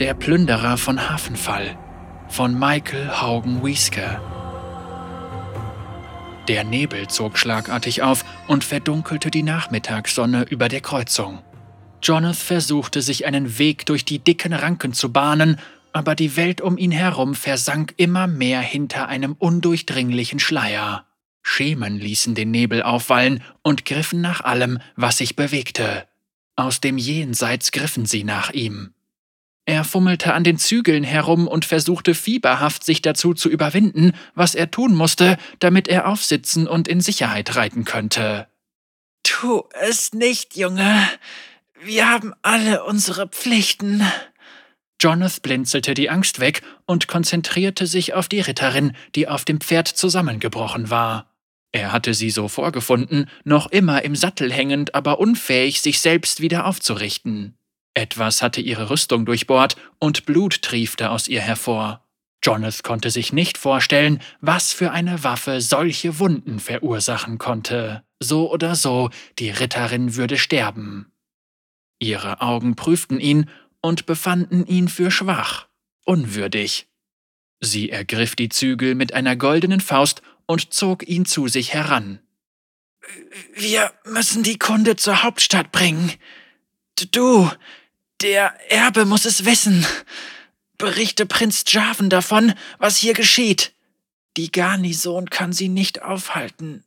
Der 0.00 0.14
Plünderer 0.14 0.76
von 0.76 1.10
Hafenfall 1.10 1.76
von 2.28 2.56
Michael 2.56 3.20
Haugen 3.20 3.64
Wieske. 3.64 4.20
Der 6.46 6.62
Nebel 6.62 7.08
zog 7.08 7.36
schlagartig 7.36 8.02
auf 8.02 8.24
und 8.46 8.62
verdunkelte 8.62 9.32
die 9.32 9.42
Nachmittagssonne 9.42 10.44
über 10.44 10.68
der 10.68 10.82
Kreuzung. 10.82 11.40
Jonathan 12.00 12.34
versuchte 12.34 13.02
sich 13.02 13.26
einen 13.26 13.58
Weg 13.58 13.86
durch 13.86 14.04
die 14.04 14.20
dicken 14.20 14.52
Ranken 14.52 14.92
zu 14.92 15.12
bahnen, 15.12 15.58
aber 15.92 16.14
die 16.14 16.36
Welt 16.36 16.60
um 16.60 16.78
ihn 16.78 16.92
herum 16.92 17.34
versank 17.34 17.94
immer 17.96 18.28
mehr 18.28 18.60
hinter 18.60 19.08
einem 19.08 19.32
undurchdringlichen 19.32 20.38
Schleier. 20.38 21.06
Schemen 21.42 21.98
ließen 21.98 22.36
den 22.36 22.52
Nebel 22.52 22.84
aufwallen 22.84 23.42
und 23.62 23.84
griffen 23.84 24.20
nach 24.20 24.42
allem, 24.42 24.78
was 24.94 25.18
sich 25.18 25.34
bewegte. 25.34 26.06
Aus 26.54 26.80
dem 26.80 26.98
Jenseits 26.98 27.72
griffen 27.72 28.06
sie 28.06 28.22
nach 28.22 28.52
ihm. 28.52 28.92
Er 29.68 29.84
fummelte 29.84 30.32
an 30.32 30.44
den 30.44 30.56
Zügeln 30.56 31.04
herum 31.04 31.46
und 31.46 31.66
versuchte 31.66 32.14
fieberhaft, 32.14 32.84
sich 32.84 33.02
dazu 33.02 33.34
zu 33.34 33.50
überwinden, 33.50 34.12
was 34.34 34.54
er 34.54 34.70
tun 34.70 34.94
musste, 34.94 35.36
damit 35.58 35.88
er 35.88 36.08
aufsitzen 36.08 36.66
und 36.66 36.88
in 36.88 37.02
Sicherheit 37.02 37.54
reiten 37.54 37.84
könnte. 37.84 38.48
Tu 39.24 39.62
es 39.78 40.14
nicht, 40.14 40.56
Junge. 40.56 41.06
Wir 41.82 42.08
haben 42.08 42.32
alle 42.40 42.82
unsere 42.82 43.28
Pflichten. 43.28 44.02
Jonathan 45.02 45.42
blinzelte 45.42 45.92
die 45.92 46.08
Angst 46.08 46.40
weg 46.40 46.62
und 46.86 47.06
konzentrierte 47.06 47.86
sich 47.86 48.14
auf 48.14 48.26
die 48.26 48.40
Ritterin, 48.40 48.96
die 49.16 49.28
auf 49.28 49.44
dem 49.44 49.60
Pferd 49.60 49.88
zusammengebrochen 49.88 50.88
war. 50.88 51.36
Er 51.72 51.92
hatte 51.92 52.14
sie 52.14 52.30
so 52.30 52.48
vorgefunden, 52.48 53.28
noch 53.44 53.70
immer 53.70 54.02
im 54.02 54.16
Sattel 54.16 54.50
hängend, 54.50 54.94
aber 54.94 55.18
unfähig, 55.18 55.82
sich 55.82 56.00
selbst 56.00 56.40
wieder 56.40 56.64
aufzurichten. 56.64 57.57
Etwas 57.98 58.42
hatte 58.42 58.60
ihre 58.60 58.90
Rüstung 58.90 59.26
durchbohrt 59.26 59.74
und 59.98 60.24
Blut 60.24 60.62
triefte 60.62 61.10
aus 61.10 61.26
ihr 61.26 61.40
hervor. 61.40 62.06
Jonathan 62.44 62.82
konnte 62.84 63.10
sich 63.10 63.32
nicht 63.32 63.58
vorstellen, 63.58 64.22
was 64.40 64.72
für 64.72 64.92
eine 64.92 65.24
Waffe 65.24 65.60
solche 65.60 66.20
Wunden 66.20 66.60
verursachen 66.60 67.38
konnte. 67.38 68.04
So 68.20 68.52
oder 68.52 68.76
so, 68.76 69.10
die 69.40 69.50
Ritterin 69.50 70.14
würde 70.14 70.38
sterben. 70.38 71.10
Ihre 71.98 72.40
Augen 72.40 72.76
prüften 72.76 73.18
ihn 73.18 73.50
und 73.80 74.06
befanden 74.06 74.64
ihn 74.64 74.86
für 74.86 75.10
schwach, 75.10 75.66
unwürdig. 76.04 76.86
Sie 77.58 77.90
ergriff 77.90 78.36
die 78.36 78.48
Zügel 78.48 78.94
mit 78.94 79.12
einer 79.12 79.34
goldenen 79.34 79.80
Faust 79.80 80.22
und 80.46 80.72
zog 80.72 81.08
ihn 81.08 81.24
zu 81.24 81.48
sich 81.48 81.74
heran. 81.74 82.20
Wir 83.54 83.92
müssen 84.04 84.44
die 84.44 84.58
Kunde 84.58 84.94
zur 84.94 85.24
Hauptstadt 85.24 85.72
bringen. 85.72 86.12
Du, 87.12 87.48
der 88.20 88.54
Erbe 88.70 89.04
muss 89.04 89.24
es 89.24 89.44
wissen. 89.44 89.86
Berichte 90.76 91.26
Prinz 91.26 91.64
Javan 91.66 92.10
davon, 92.10 92.54
was 92.78 92.96
hier 92.96 93.14
geschieht. 93.14 93.72
Die 94.36 94.52
Garnison 94.52 95.30
kann 95.30 95.52
sie 95.52 95.68
nicht 95.68 96.02
aufhalten. 96.02 96.84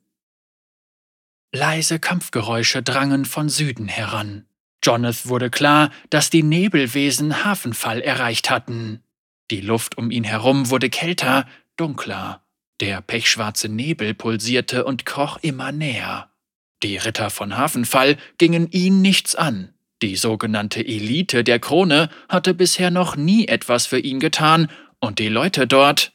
Leise 1.52 1.98
Kampfgeräusche 1.98 2.82
drangen 2.82 3.26
von 3.26 3.50
Süden 3.50 3.88
heran. 3.88 4.46
Jonathan 4.82 5.28
wurde 5.28 5.50
klar, 5.50 5.90
dass 6.08 6.30
die 6.30 6.42
Nebelwesen 6.42 7.44
Hafenfall 7.44 8.00
erreicht 8.00 8.48
hatten. 8.48 9.02
Die 9.50 9.60
Luft 9.60 9.98
um 9.98 10.10
ihn 10.10 10.24
herum 10.24 10.70
wurde 10.70 10.88
kälter, 10.88 11.46
dunkler. 11.76 12.42
Der 12.80 13.02
pechschwarze 13.02 13.68
Nebel 13.68 14.14
pulsierte 14.14 14.84
und 14.84 15.04
kroch 15.04 15.38
immer 15.42 15.72
näher. 15.72 16.30
Die 16.82 16.96
Ritter 16.96 17.30
von 17.30 17.56
Hafenfall 17.56 18.16
gingen 18.38 18.70
ihn 18.70 19.02
nichts 19.02 19.36
an. 19.36 19.74
Die 20.02 20.16
sogenannte 20.16 20.84
Elite 20.84 21.44
der 21.44 21.60
Krone 21.60 22.10
hatte 22.28 22.54
bisher 22.54 22.90
noch 22.90 23.14
nie 23.14 23.46
etwas 23.46 23.86
für 23.86 24.00
ihn 24.00 24.18
getan, 24.18 24.68
und 24.98 25.18
die 25.18 25.28
Leute 25.28 25.66
dort. 25.66 26.12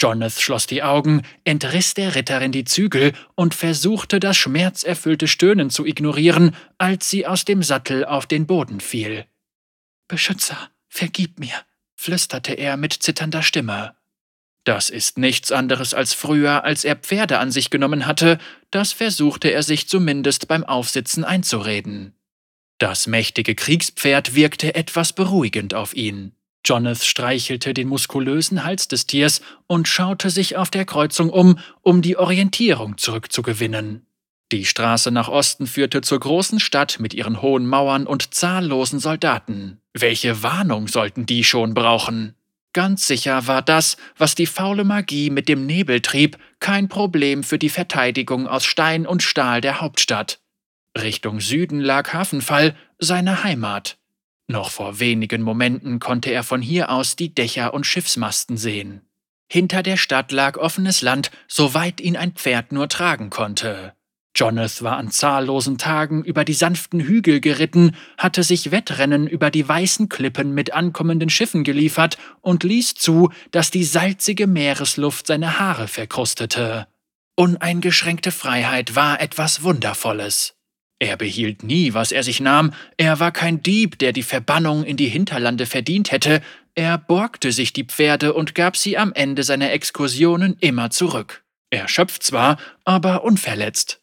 Jonathan 0.00 0.40
schloss 0.40 0.66
die 0.66 0.82
Augen, 0.82 1.22
entriss 1.44 1.94
der 1.94 2.16
Ritterin 2.16 2.50
die 2.50 2.64
Zügel 2.64 3.12
und 3.36 3.54
versuchte 3.54 4.18
das 4.18 4.36
schmerzerfüllte 4.36 5.28
Stöhnen 5.28 5.70
zu 5.70 5.86
ignorieren, 5.86 6.56
als 6.78 7.08
sie 7.08 7.26
aus 7.26 7.44
dem 7.44 7.62
Sattel 7.62 8.04
auf 8.04 8.26
den 8.26 8.46
Boden 8.46 8.80
fiel. 8.80 9.26
Beschützer, 10.08 10.70
vergib 10.88 11.38
mir, 11.38 11.54
flüsterte 11.94 12.54
er 12.54 12.76
mit 12.76 12.92
zitternder 12.92 13.42
Stimme. 13.42 13.94
Das 14.64 14.90
ist 14.90 15.18
nichts 15.18 15.52
anderes 15.52 15.94
als 15.94 16.14
früher, 16.14 16.64
als 16.64 16.84
er 16.84 16.96
Pferde 16.96 17.38
an 17.38 17.52
sich 17.52 17.70
genommen 17.70 18.06
hatte, 18.06 18.38
das 18.70 18.92
versuchte 18.92 19.50
er 19.50 19.62
sich 19.62 19.88
zumindest 19.88 20.48
beim 20.48 20.64
Aufsitzen 20.64 21.22
einzureden. 21.22 22.14
Das 22.78 23.06
mächtige 23.06 23.54
Kriegspferd 23.54 24.34
wirkte 24.34 24.74
etwas 24.74 25.12
beruhigend 25.12 25.74
auf 25.74 25.94
ihn. 25.94 26.32
Jonathan 26.64 27.04
streichelte 27.04 27.74
den 27.74 27.88
muskulösen 27.88 28.64
Hals 28.64 28.88
des 28.88 29.06
Tiers 29.06 29.42
und 29.66 29.86
schaute 29.86 30.30
sich 30.30 30.56
auf 30.56 30.70
der 30.70 30.84
Kreuzung 30.84 31.30
um, 31.30 31.58
um 31.82 32.00
die 32.00 32.16
Orientierung 32.16 32.96
zurückzugewinnen. 32.96 34.06
Die 34.50 34.64
Straße 34.64 35.10
nach 35.10 35.28
Osten 35.28 35.66
führte 35.66 36.00
zur 36.00 36.20
großen 36.20 36.60
Stadt 36.60 37.00
mit 37.00 37.12
ihren 37.12 37.42
hohen 37.42 37.66
Mauern 37.66 38.06
und 38.06 38.34
zahllosen 38.34 38.98
Soldaten. 38.98 39.80
Welche 39.92 40.42
Warnung 40.42 40.88
sollten 40.88 41.26
die 41.26 41.44
schon 41.44 41.74
brauchen? 41.74 42.34
Ganz 42.72 43.06
sicher 43.06 43.46
war 43.46 43.62
das, 43.62 43.96
was 44.16 44.34
die 44.34 44.46
faule 44.46 44.84
Magie 44.84 45.30
mit 45.30 45.48
dem 45.48 45.66
Nebel 45.66 46.00
trieb, 46.00 46.38
kein 46.60 46.88
Problem 46.88 47.44
für 47.44 47.58
die 47.58 47.68
Verteidigung 47.68 48.48
aus 48.48 48.64
Stein 48.64 49.06
und 49.06 49.22
Stahl 49.22 49.60
der 49.60 49.80
Hauptstadt. 49.80 50.40
Richtung 50.96 51.40
Süden 51.40 51.80
lag 51.80 52.12
Hafenfall, 52.12 52.76
seine 52.98 53.42
Heimat. 53.44 53.98
Noch 54.46 54.70
vor 54.70 55.00
wenigen 55.00 55.42
Momenten 55.42 55.98
konnte 55.98 56.30
er 56.30 56.42
von 56.42 56.62
hier 56.62 56.90
aus 56.90 57.16
die 57.16 57.34
Dächer 57.34 57.74
und 57.74 57.86
Schiffsmasten 57.86 58.56
sehen. 58.56 59.00
Hinter 59.50 59.82
der 59.82 59.96
Stadt 59.96 60.32
lag 60.32 60.56
offenes 60.56 61.02
Land, 61.02 61.30
soweit 61.48 62.00
ihn 62.00 62.16
ein 62.16 62.32
Pferd 62.32 62.72
nur 62.72 62.88
tragen 62.88 63.30
konnte. 63.30 63.94
Jonathan 64.36 64.84
war 64.84 64.96
an 64.96 65.10
zahllosen 65.10 65.78
Tagen 65.78 66.24
über 66.24 66.44
die 66.44 66.54
sanften 66.54 67.00
Hügel 67.00 67.40
geritten, 67.40 67.96
hatte 68.18 68.42
sich 68.42 68.72
Wettrennen 68.72 69.28
über 69.28 69.50
die 69.50 69.66
weißen 69.66 70.08
Klippen 70.08 70.54
mit 70.54 70.72
ankommenden 70.72 71.30
Schiffen 71.30 71.62
geliefert 71.62 72.18
und 72.40 72.64
ließ 72.64 72.94
zu, 72.94 73.30
dass 73.52 73.70
die 73.70 73.84
salzige 73.84 74.48
Meeresluft 74.48 75.28
seine 75.28 75.60
Haare 75.60 75.86
verkrustete. 75.86 76.88
Uneingeschränkte 77.36 78.32
Freiheit 78.32 78.96
war 78.96 79.20
etwas 79.20 79.62
Wundervolles. 79.62 80.54
Er 81.04 81.18
behielt 81.18 81.62
nie, 81.62 81.92
was 81.92 82.12
er 82.12 82.22
sich 82.22 82.40
nahm, 82.40 82.72
er 82.96 83.20
war 83.20 83.30
kein 83.30 83.62
Dieb, 83.62 83.98
der 83.98 84.14
die 84.14 84.22
Verbannung 84.22 84.84
in 84.84 84.96
die 84.96 85.10
Hinterlande 85.10 85.66
verdient 85.66 86.12
hätte, 86.12 86.40
er 86.74 86.96
borgte 86.96 87.52
sich 87.52 87.74
die 87.74 87.84
Pferde 87.84 88.32
und 88.32 88.54
gab 88.54 88.74
sie 88.74 88.96
am 88.96 89.12
Ende 89.12 89.42
seiner 89.42 89.70
Exkursionen 89.70 90.56
immer 90.60 90.88
zurück. 90.88 91.44
Erschöpft 91.68 92.22
zwar, 92.22 92.56
aber 92.86 93.22
unverletzt. 93.22 94.00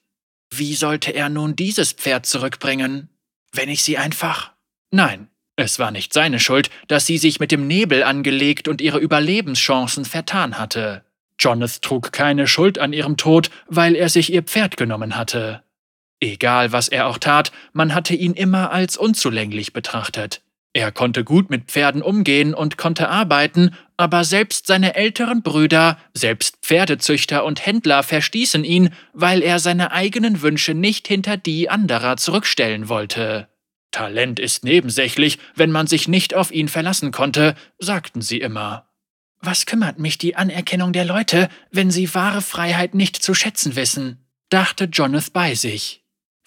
Wie 0.54 0.76
sollte 0.76 1.10
er 1.10 1.30
nun 1.30 1.56
dieses 1.56 1.92
Pferd 1.92 2.28
zurückbringen? 2.28 3.10
Wenn 3.52 3.70
ich 3.70 3.82
sie 3.82 3.98
einfach. 3.98 4.52
Nein, 4.92 5.28
es 5.56 5.80
war 5.80 5.90
nicht 5.90 6.14
seine 6.14 6.40
Schuld, 6.40 6.70
dass 6.88 7.08
sie 7.08 7.18
sich 7.18 7.40
mit 7.40 7.52
dem 7.52 7.66
Nebel 7.66 8.04
angelegt 8.04 8.68
und 8.68 8.80
ihre 8.80 9.00
Überlebenschancen 9.00 10.06
vertan 10.06 10.60
hatte. 10.60 11.04
Jonathan 11.40 11.82
trug 11.82 12.12
keine 12.12 12.46
Schuld 12.46 12.78
an 12.78 12.94
ihrem 12.94 13.18
Tod, 13.18 13.50
weil 13.66 13.96
er 13.96 14.10
sich 14.10 14.32
ihr 14.32 14.44
Pferd 14.44 14.78
genommen 14.78 15.16
hatte. 15.16 15.64
Egal, 16.22 16.72
was 16.72 16.88
er 16.88 17.08
auch 17.08 17.18
tat, 17.18 17.52
man 17.74 17.94
hatte 17.96 18.14
ihn 18.16 18.34
immer 18.34 18.72
als 18.72 18.96
unzulänglich 18.96 19.74
betrachtet. 19.74 20.42
Er 20.74 20.92
konnte 20.92 21.26
gut 21.26 21.50
mit 21.50 21.66
Pferden 21.66 22.02
umgehen 22.02 22.54
und 22.54 22.78
konnte 22.78 23.10
arbeiten, 23.10 23.76
aber 23.98 24.24
selbst 24.24 24.68
seine 24.68 24.96
älteren 24.96 25.42
Brüder, 25.42 25.98
selbst 26.14 26.60
Pferdezüchter 26.62 27.44
und 27.44 27.66
Händler 27.66 28.04
verstießen 28.04 28.64
ihn, 28.64 28.92
weil 29.12 29.42
er 29.42 29.60
seine 29.60 29.92
eigenen 29.92 30.42
Wünsche 30.42 30.74
nicht 30.74 31.08
hinter 31.08 31.36
die 31.36 31.70
anderer 31.70 32.16
zurückstellen 32.16 32.88
wollte. 32.88 33.50
Talent 33.92 34.40
ist 34.40 34.64
nebensächlich, 34.64 35.40
wenn 35.56 35.72
man 35.72 35.88
sich 35.88 36.08
nicht 36.08 36.34
auf 36.34 36.52
ihn 36.52 36.70
verlassen 36.70 37.12
konnte, 37.12 37.56
sagten 37.78 38.22
sie 38.22 38.40
immer. 38.40 38.88
Was 39.42 39.66
kümmert 39.66 40.00
mich 40.00 40.18
die 40.18 40.36
Anerkennung 40.36 40.94
der 40.94 41.04
Leute, 41.04 41.50
wenn 41.72 41.92
sie 41.92 42.14
wahre 42.14 42.42
Freiheit 42.42 42.94
nicht 42.94 43.22
zu 43.22 43.34
schätzen 43.34 43.76
wissen? 43.76 44.20
dachte 44.50 44.86
Jonathan 44.86 45.34
bei 45.34 45.56
sich. 45.56 46.01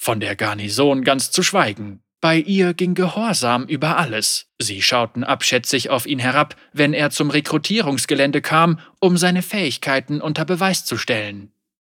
Von 0.05 0.21
der 0.21 0.37
Garnison 0.37 1.03
ganz 1.03 1.31
zu 1.31 1.43
schweigen. 1.43 2.03
Bei 2.21 2.37
ihr 2.37 2.75
ging 2.75 2.93
Gehorsam 2.93 3.65
über 3.65 3.97
alles. 3.97 4.51
Sie 4.59 4.83
schauten 4.83 5.25
abschätzig 5.25 5.89
auf 5.89 6.05
ihn 6.05 6.19
herab, 6.19 6.57
wenn 6.75 6.93
er 6.93 7.09
zum 7.09 7.31
Rekrutierungsgelände 7.31 8.43
kam, 8.43 8.81
um 9.01 9.17
seine 9.17 9.41
Fähigkeiten 9.41 10.21
unter 10.21 10.45
Beweis 10.45 10.85
zu 10.85 10.99
stellen. 10.99 11.53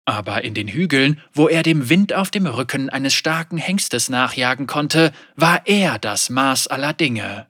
Aber 0.06 0.46
in 0.46 0.54
den 0.54 0.70
Hügeln, 0.70 1.20
wo 1.34 1.50
er 1.50 1.64
dem 1.64 1.90
Wind 1.90 2.14
auf 2.14 2.32
dem 2.32 2.46
Rücken 2.48 2.90
eines 2.90 3.14
starken 3.14 3.58
Hengstes 3.58 4.08
nachjagen 4.08 4.68
konnte, 4.68 5.12
war 5.36 5.64
er 5.66 6.00
das 6.00 6.30
Maß 6.30 6.68
aller 6.68 6.94
Dinge. 6.94 7.48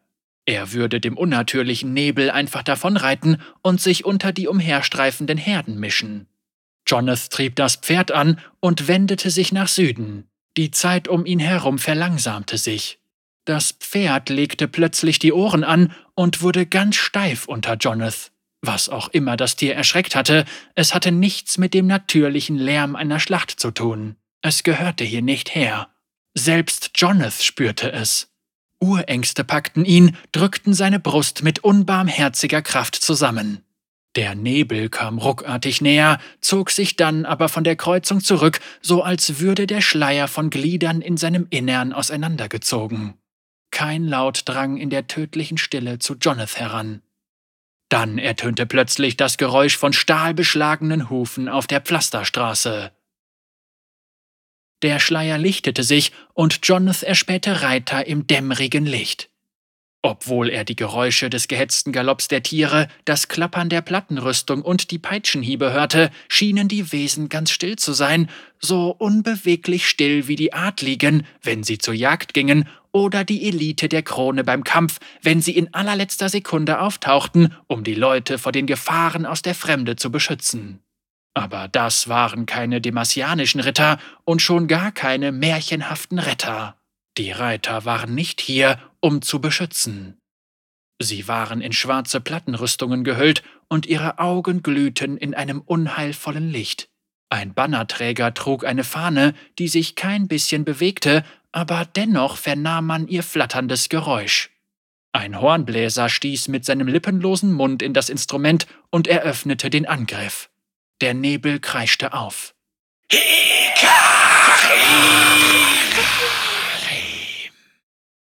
Er 0.48 0.74
würde 0.74 1.00
dem 1.00 1.18
unnatürlichen 1.18 1.94
Nebel 1.94 2.32
einfach 2.32 2.64
davonreiten 2.64 3.44
und 3.62 3.80
sich 3.80 4.06
unter 4.06 4.32
die 4.32 4.48
umherstreifenden 4.48 5.38
Herden 5.38 5.80
mischen. 5.80 6.26
Jonathan 6.88 7.30
trieb 7.30 7.56
das 7.58 7.76
Pferd 7.76 8.12
an 8.12 8.40
und 8.60 8.88
wendete 8.88 9.30
sich 9.30 9.52
nach 9.52 9.68
Süden. 9.68 10.28
Die 10.58 10.72
Zeit 10.72 11.08
um 11.08 11.26
ihn 11.26 11.40
herum 11.40 11.78
verlangsamte 11.78 12.58
sich. 12.58 13.00
Das 13.46 13.72
Pferd 13.72 14.30
legte 14.30 14.68
plötzlich 14.68 15.20
die 15.20 15.32
Ohren 15.32 15.64
an 15.64 15.94
und 16.16 16.42
wurde 16.42 16.66
ganz 16.66 16.96
steif 16.96 17.48
unter 17.48 17.76
Jonathan. 17.76 18.32
Was 18.62 18.90
auch 18.90 19.10
immer 19.10 19.38
das 19.38 19.56
Tier 19.56 19.76
erschreckt 19.76 20.16
hatte, 20.16 20.46
es 20.74 20.96
hatte 20.96 21.12
nichts 21.12 21.60
mit 21.60 21.76
dem 21.76 21.86
natürlichen 21.86 22.58
Lärm 22.58 22.96
einer 22.96 23.20
Schlacht 23.20 23.60
zu 23.60 23.70
tun. 23.70 24.16
Es 24.42 24.64
gehörte 24.64 25.04
hier 25.04 25.22
nicht 25.22 25.54
her. 25.54 25.90
Selbst 26.34 26.92
Jonathan 26.96 27.32
spürte 27.44 27.92
es. 27.92 28.34
Urängste 28.80 29.44
packten 29.44 29.86
ihn, 29.86 30.18
drückten 30.32 30.74
seine 30.74 31.00
Brust 31.00 31.44
mit 31.44 31.60
unbarmherziger 31.60 32.64
Kraft 32.64 32.96
zusammen. 32.96 33.64
Der 34.16 34.34
Nebel 34.34 34.90
kam 34.90 35.20
ruckartig 35.20 35.82
näher, 35.82 36.20
zog 36.42 36.72
sich 36.72 36.96
dann 36.96 37.26
aber 37.26 37.50
von 37.50 37.64
der 37.64 37.76
Kreuzung 37.76 38.20
zurück, 38.20 38.60
so 38.82 39.04
als 39.04 39.40
würde 39.40 39.68
der 39.68 39.82
Schleier 39.82 40.28
von 40.28 40.50
Gliedern 40.50 41.02
in 41.02 41.18
seinem 41.18 41.46
Innern 41.50 41.94
auseinandergezogen. 41.94 43.14
Kein 43.70 44.06
Laut 44.06 44.44
drang 44.46 44.78
in 44.78 44.90
der 44.90 45.08
tödlichen 45.08 45.58
Stille 45.58 46.00
zu 46.00 46.16
Jonathan 46.16 46.58
heran. 46.58 47.02
Dann 47.90 48.18
ertönte 48.18 48.66
plötzlich 48.66 49.18
das 49.18 49.38
Geräusch 49.38 49.78
von 49.78 49.94
stahlbeschlagenen 49.94 51.10
Hufen 51.10 51.48
auf 51.48 51.68
der 51.68 51.82
Pflasterstraße. 51.82 52.92
Der 54.82 55.00
Schleier 55.00 55.38
lichtete 55.38 55.84
sich 55.84 56.12
und 56.34 56.60
Jonathan 56.64 57.08
erspähte 57.10 57.62
Reiter 57.62 58.06
im 58.06 58.28
dämmerigen 58.28 58.86
Licht. 58.86 59.30
Obwohl 60.10 60.50
er 60.50 60.64
die 60.64 60.78
Geräusche 60.78 61.30
des 61.30 61.50
gehetzten 61.50 61.92
Galopps 61.92 62.30
der 62.30 62.42
Tiere, 62.42 62.88
das 63.04 63.28
Klappern 63.28 63.68
der 63.68 63.82
Plattenrüstung 63.82 64.62
und 64.62 64.92
die 64.92 65.00
Peitschenhiebe 65.00 65.74
hörte, 65.74 66.12
schienen 66.30 66.70
die 66.70 66.94
Wesen 66.94 67.28
ganz 67.28 67.52
still 67.52 67.76
zu 67.76 67.92
sein, 67.92 68.30
so 68.58 68.96
unbeweglich 68.98 69.86
still 69.86 70.30
wie 70.30 70.38
die 70.38 70.54
Adligen, 70.54 71.28
wenn 71.44 71.66
sie 71.66 71.78
zur 71.78 71.94
Jagd 71.94 72.34
gingen, 72.34 72.70
oder 72.94 73.26
die 73.26 73.50
Elite 73.50 73.90
der 73.90 74.02
Krone 74.02 74.46
beim 74.46 74.64
Kampf, 74.64 75.00
wenn 75.24 75.42
sie 75.42 75.58
in 75.58 75.74
allerletzter 75.74 76.30
Sekunde 76.30 76.80
auftauchten, 76.80 77.54
um 77.68 77.84
die 77.84 77.94
Leute 77.94 78.38
vor 78.38 78.54
den 78.54 78.66
Gefahren 78.66 79.26
aus 79.26 79.42
der 79.42 79.56
Fremde 79.56 79.98
zu 79.98 80.10
beschützen. 80.10 80.80
Aber 81.34 81.68
das 81.68 82.08
waren 82.08 82.46
keine 82.46 82.80
demasianischen 82.80 83.60
Ritter 83.60 84.00
und 84.24 84.42
schon 84.42 84.70
gar 84.70 84.94
keine 84.94 85.34
märchenhaften 85.34 86.18
Retter. 86.18 86.78
Die 87.18 87.32
Reiter 87.32 87.84
waren 87.84 88.14
nicht 88.14 88.40
hier, 88.42 88.80
um 89.08 89.22
zu 89.22 89.40
beschützen. 89.40 90.18
Sie 91.02 91.30
waren 91.30 91.62
in 91.62 91.72
schwarze 91.72 92.20
Plattenrüstungen 92.20 93.06
gehüllt 93.06 93.42
und 93.70 93.86
ihre 93.86 94.20
Augen 94.20 94.64
glühten 94.64 95.16
in 95.16 95.34
einem 95.34 95.62
unheilvollen 95.62 96.50
Licht. 96.50 96.90
Ein 97.30 97.54
Bannerträger 97.54 98.34
trug 98.34 98.66
eine 98.66 98.84
Fahne, 98.84 99.34
die 99.60 99.70
sich 99.70 99.96
kein 99.96 100.28
bisschen 100.28 100.66
bewegte, 100.66 101.24
aber 101.54 101.86
dennoch 101.86 102.36
vernahm 102.36 102.86
man 102.86 103.08
ihr 103.08 103.24
flatterndes 103.24 103.88
Geräusch. 103.88 104.50
Ein 105.14 105.40
Hornbläser 105.40 106.10
stieß 106.10 106.50
mit 106.50 106.66
seinem 106.66 106.90
lippenlosen 106.90 107.54
Mund 107.54 107.82
in 107.82 107.94
das 107.94 108.10
Instrument 108.10 108.68
und 108.90 109.08
eröffnete 109.08 109.70
den 109.70 109.86
Angriff. 109.86 110.50
Der 111.00 111.14
Nebel 111.14 111.62
kreischte 111.62 112.12
auf. 112.12 112.54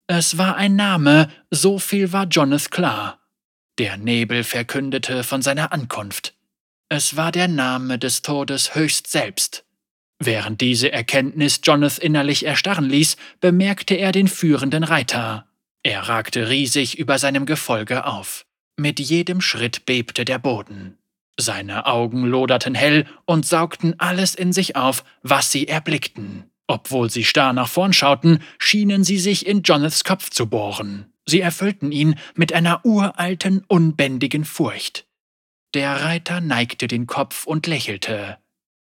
Es 0.08 0.38
war 0.38 0.56
ein 0.56 0.78
Name, 0.78 1.30
so 1.52 1.80
viel 1.80 2.14
war 2.14 2.28
Jonathan 2.28 2.70
klar. 2.70 3.20
Der 3.78 3.98
Nebel 3.98 4.46
verkündete 4.46 5.24
von 5.24 5.42
seiner 5.42 5.74
Ankunft. 5.74 6.34
Es 6.88 7.18
war 7.18 7.34
der 7.34 7.50
Name 7.50 8.00
des 8.00 8.22
Todes 8.22 8.74
höchst 8.74 9.08
selbst. 9.08 9.66
Während 10.20 10.62
diese 10.62 10.92
Erkenntnis 10.92 11.60
Jonathan 11.62 12.04
innerlich 12.04 12.46
erstarren 12.46 12.90
ließ, 12.90 13.18
bemerkte 13.42 13.96
er 13.96 14.14
den 14.14 14.30
führenden 14.30 14.86
Reiter. 14.86 15.46
Er 15.84 16.08
ragte 16.08 16.50
riesig 16.50 16.98
über 16.98 17.20
seinem 17.20 17.46
Gefolge 17.46 18.06
auf. 18.06 18.46
Mit 18.78 19.00
jedem 19.02 19.42
Schritt 19.42 19.86
bebte 19.86 20.24
der 20.24 20.40
Boden. 20.40 20.98
Seine 21.38 21.86
Augen 21.86 22.26
loderten 22.26 22.76
hell 22.76 23.06
und 23.26 23.46
saugten 23.46 24.00
alles 24.00 24.36
in 24.36 24.54
sich 24.54 24.76
auf, 24.76 25.04
was 25.22 25.52
sie 25.52 25.68
erblickten. 25.68 26.50
Obwohl 26.68 27.10
sie 27.10 27.24
starr 27.24 27.54
nach 27.54 27.70
vorn 27.70 27.94
schauten, 27.94 28.40
schienen 28.60 29.04
sie 29.04 29.18
sich 29.18 29.48
in 29.48 29.64
Jonaths 29.64 30.04
Kopf 30.04 30.30
zu 30.30 30.48
bohren. 30.48 31.12
Sie 31.26 31.42
erfüllten 31.42 31.92
ihn 31.92 32.16
mit 32.36 32.54
einer 32.54 32.86
uralten, 32.86 33.64
unbändigen 33.68 34.46
Furcht. 34.46 35.06
Der 35.74 36.04
Reiter 36.04 36.42
neigte 36.42 36.88
den 36.88 37.08
Kopf 37.08 37.46
und 37.46 37.68
lächelte. 37.68 38.38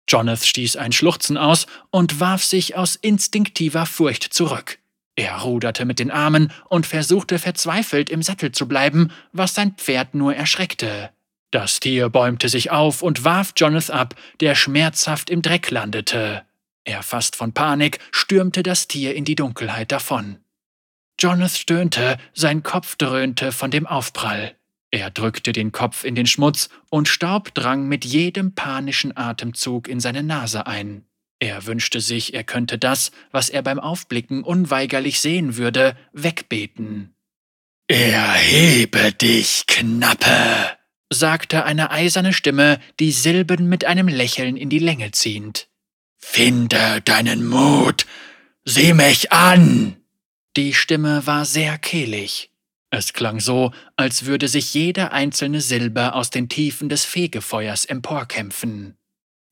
Jonath 0.09 0.45
stieß 0.45 0.77
ein 0.77 0.93
Schluchzen 0.93 1.37
aus 1.37 1.67
und 1.91 2.21
warf 2.21 2.45
sich 2.45 2.77
aus 2.77 2.97
instinktiver 2.97 3.87
Furcht 3.87 4.23
zurück. 4.23 4.79
Er 5.17 5.39
ruderte 5.39 5.87
mit 5.87 5.99
den 5.99 6.11
Armen 6.11 6.53
und 6.69 6.87
versuchte 6.87 7.39
verzweifelt 7.39 8.11
im 8.11 8.23
Sattel 8.23 8.53
zu 8.53 8.69
bleiben, 8.69 9.11
was 9.33 9.55
sein 9.55 9.73
Pferd 9.73 10.15
nur 10.15 10.35
erschreckte. 10.35 11.11
Das 11.51 11.81
Tier 11.81 12.11
bäumte 12.11 12.51
sich 12.51 12.71
auf 12.71 13.03
und 13.03 13.25
warf 13.25 13.55
Jonath 13.57 13.91
ab, 13.91 14.15
der 14.41 14.55
schmerzhaft 14.55 15.31
im 15.31 15.41
Dreck 15.41 15.71
landete. 15.71 16.43
Erfasst 16.87 17.35
von 17.35 17.53
Panik 17.53 17.99
stürmte 18.13 18.63
das 18.63 18.87
Tier 18.87 19.15
in 19.15 19.25
die 19.25 19.35
Dunkelheit 19.35 19.91
davon. 19.91 20.39
Jonath 21.19 21.57
stöhnte, 21.57 22.17
sein 22.33 22.63
Kopf 22.63 22.97
dröhnte 22.97 23.51
von 23.51 23.71
dem 23.71 23.87
Aufprall. 23.87 24.55
Er 24.93 25.11
drückte 25.11 25.53
den 25.53 25.73
Kopf 25.73 26.05
in 26.05 26.15
den 26.15 26.27
Schmutz 26.27 26.69
und 26.89 27.09
Staub 27.09 27.53
drang 27.55 27.89
mit 27.89 28.05
jedem 28.05 28.55
panischen 28.55 29.17
Atemzug 29.17 29.89
in 29.89 29.99
seine 29.99 30.23
Nase 30.23 30.67
ein. 30.67 31.05
Er 31.41 31.67
wünschte 31.67 32.01
sich, 32.01 32.35
er 32.35 32.45
könnte 32.45 32.79
das, 32.79 33.11
was 33.33 33.49
er 33.49 33.63
beim 33.63 33.81
Aufblicken 33.81 34.45
unweigerlich 34.45 35.21
sehen 35.21 35.57
würde, 35.57 35.97
wegbeten. 36.13 37.15
Erhebe 37.89 39.13
dich, 39.13 39.65
Knappe, 39.67 40.77
sagte 41.11 41.65
eine 41.65 41.91
eiserne 41.91 42.33
Stimme, 42.33 42.81
die 43.01 43.13
Silben 43.13 43.69
mit 43.69 43.85
einem 43.85 44.09
Lächeln 44.09 44.57
in 44.57 44.71
die 44.71 44.79
Länge 44.79 45.11
ziehend. 45.11 45.69
Finde 46.19 47.01
deinen 47.03 47.47
Mut. 47.47 48.07
Sieh 48.65 48.93
mich 48.93 49.33
an. 49.33 49.97
Die 50.57 50.75
Stimme 50.75 51.27
war 51.27 51.45
sehr 51.45 51.79
kehlig. 51.79 52.51
Es 52.91 53.13
klang 53.13 53.41
so, 53.41 53.73
als 53.97 54.27
würde 54.27 54.49
sich 54.49 54.73
jede 54.73 55.13
einzelne 55.13 55.61
Silbe 55.61 56.15
aus 56.15 56.31
den 56.31 56.49
Tiefen 56.49 56.89
des 56.89 57.05
Fegefeuers 57.05 57.85
emporkämpfen. 57.85 58.97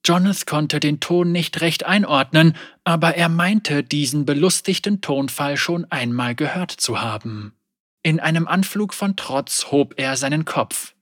Jonath 0.06 0.46
konnte 0.46 0.80
den 0.80 1.00
Ton 1.00 1.32
nicht 1.32 1.60
recht 1.60 1.84
einordnen, 1.84 2.56
aber 2.84 3.16
er 3.16 3.28
meinte, 3.28 3.82
diesen 3.82 4.24
belustigten 4.24 5.00
Tonfall 5.00 5.56
schon 5.56 5.86
einmal 5.90 6.34
gehört 6.34 6.70
zu 6.70 7.00
haben. 7.00 7.54
In 8.02 8.20
einem 8.20 8.46
Anflug 8.46 8.92
von 8.92 9.16
Trotz 9.16 9.70
hob 9.70 9.94
er 9.96 10.16
seinen 10.16 10.44
Kopf. 10.44 10.94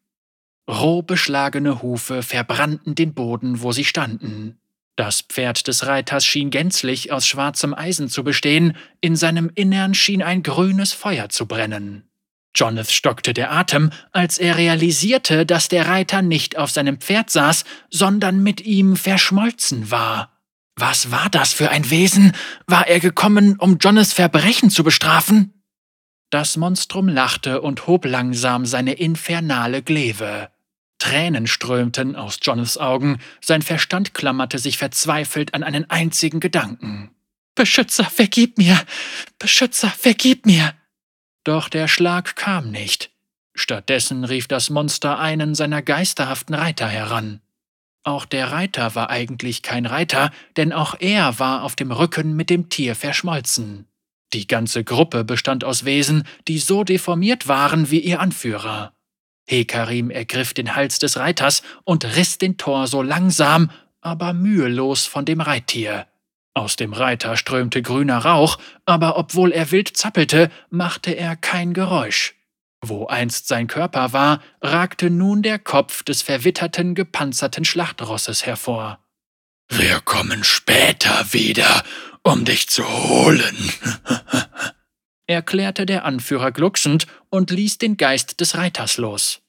Roh 0.71 1.03
beschlagene 1.03 1.83
Hufe 1.83 2.23
verbrannten 2.23 2.95
den 2.95 3.13
Boden, 3.13 3.63
wo 3.63 3.73
sie 3.73 3.85
standen. 3.85 4.61
Das 4.97 5.23
Pferd 5.23 5.69
des 5.69 5.87
Reiters 5.87 6.25
schien 6.25 6.51
gänzlich 6.51 7.13
aus 7.13 7.27
schwarzem 7.27 7.73
Eisen 7.73 8.09
zu 8.09 8.25
bestehen, 8.25 8.77
in 9.01 9.17
seinem 9.17 9.51
Innern 9.55 9.95
schien 9.95 10.23
ein 10.23 10.43
grünes 10.43 10.93
Feuer 10.93 11.31
zu 11.31 11.47
brennen. 11.47 12.09
Jonath 12.55 12.91
stockte 12.91 13.33
der 13.33 13.51
Atem, 13.51 13.91
als 14.13 14.37
er 14.37 14.59
realisierte, 14.59 15.47
dass 15.47 15.69
der 15.69 15.89
Reiter 15.89 16.21
nicht 16.21 16.59
auf 16.59 16.71
seinem 16.71 16.99
Pferd 16.99 17.31
saß, 17.31 17.65
sondern 17.91 18.43
mit 18.43 18.61
ihm 18.61 18.97
verschmolzen 18.97 19.91
war. 19.91 20.39
Was 20.77 21.11
war 21.11 21.31
das 21.31 21.53
für 21.53 21.71
ein 21.71 21.89
Wesen? 21.91 22.33
War 22.67 22.87
er 22.87 23.01
gekommen, 23.01 23.57
um 23.59 23.79
Jonaths 23.79 24.13
Verbrechen 24.13 24.69
zu 24.69 24.85
bestrafen? 24.85 25.63
Das 26.31 26.57
Monstrum 26.57 27.09
lachte 27.09 27.61
und 27.61 27.87
hob 27.87 28.05
langsam 28.05 28.67
seine 28.67 28.95
infernale 28.95 29.83
Glewe. 29.83 30.51
Tränen 31.03 31.49
strömten 31.49 32.15
aus 32.15 32.39
Jonaths 32.41 32.79
Augen, 32.79 33.19
sein 33.41 33.63
Verstand 33.63 34.15
klammerte 34.15 34.61
sich 34.61 34.79
verzweifelt 34.79 35.53
an 35.53 35.65
einen 35.65 35.91
einzigen 35.91 36.39
Gedanken. 36.39 37.11
Beschützer, 37.57 38.05
vergib 38.05 38.57
mir! 38.57 38.81
Beschützer, 39.41 39.89
vergib 39.89 40.47
mir! 40.47 40.75
Doch 41.43 41.69
der 41.69 41.89
Schlag 41.89 42.37
kam 42.37 42.71
nicht. 42.71 43.11
Stattdessen 43.53 44.23
rief 44.23 44.47
das 44.47 44.71
Monster 44.71 45.19
einen 45.19 45.57
seiner 45.57 45.83
geisterhaften 45.83 46.55
Reiter 46.55 46.87
heran. 46.87 47.41
Auch 48.05 48.25
der 48.25 48.53
Reiter 48.53 48.95
war 48.95 49.11
eigentlich 49.11 49.63
kein 49.63 49.87
Reiter, 49.87 50.31
denn 50.57 50.73
auch 50.73 50.95
er 51.01 51.41
war 51.41 51.65
auf 51.65 51.75
dem 51.75 51.91
Rücken 51.91 52.37
mit 52.37 52.49
dem 52.49 52.69
Tier 52.69 52.95
verschmolzen. 52.95 53.89
Die 54.35 54.47
ganze 54.47 54.85
Gruppe 54.85 55.25
bestand 55.25 55.65
aus 55.65 55.85
Wesen, 55.85 56.23
die 56.47 56.59
so 56.59 56.85
deformiert 56.85 57.49
waren 57.49 57.91
wie 57.91 57.99
ihr 57.99 58.21
Anführer. 58.21 58.93
Hekarim 59.47 60.11
ergriff 60.11 60.55
den 60.55 60.75
Hals 60.75 60.99
des 60.99 61.17
Reiters 61.17 61.63
und 61.85 62.05
riss 62.17 62.39
den 62.39 62.57
Torso 62.57 63.03
langsam, 63.03 63.71
aber 64.01 64.33
mühelos 64.33 65.07
von 65.07 65.25
dem 65.25 65.41
Reittier. 65.41 66.07
Aus 66.55 66.77
dem 66.77 66.93
Reiter 66.93 67.37
strömte 67.37 67.81
grüner 67.81 68.19
Rauch, 68.19 68.59
aber 68.85 69.17
obwohl 69.17 69.53
er 69.53 69.71
wild 69.71 69.97
zappelte, 69.97 70.51
machte 70.71 71.13
er 71.13 71.35
kein 71.35 71.73
Geräusch. 71.73 72.35
Wo 72.85 73.07
einst 73.07 73.49
sein 73.49 73.69
Körper 73.69 74.13
war, 74.13 74.43
ragte 74.61 75.09
nun 75.09 75.43
der 75.43 75.59
Kopf 75.59 76.03
des 76.03 76.21
verwitterten, 76.21 76.95
gepanzerten 76.95 77.65
Schlachtrosses 77.65 78.45
hervor. 78.45 78.99
Wir 79.69 80.01
kommen 80.01 80.45
später 80.45 81.33
wieder, 81.33 81.85
um 82.23 82.45
dich 82.45 82.69
zu 82.69 82.87
holen, 82.87 83.73
erklärte 85.27 85.87
der 85.87 86.05
Anführer 86.05 86.53
glucksend 86.53 87.07
und 87.33 87.51
ließ 87.51 87.79
den 87.79 87.97
Geist 87.97 88.41
des 88.41 88.57
Reiters 88.57 88.99
los. 88.99 89.41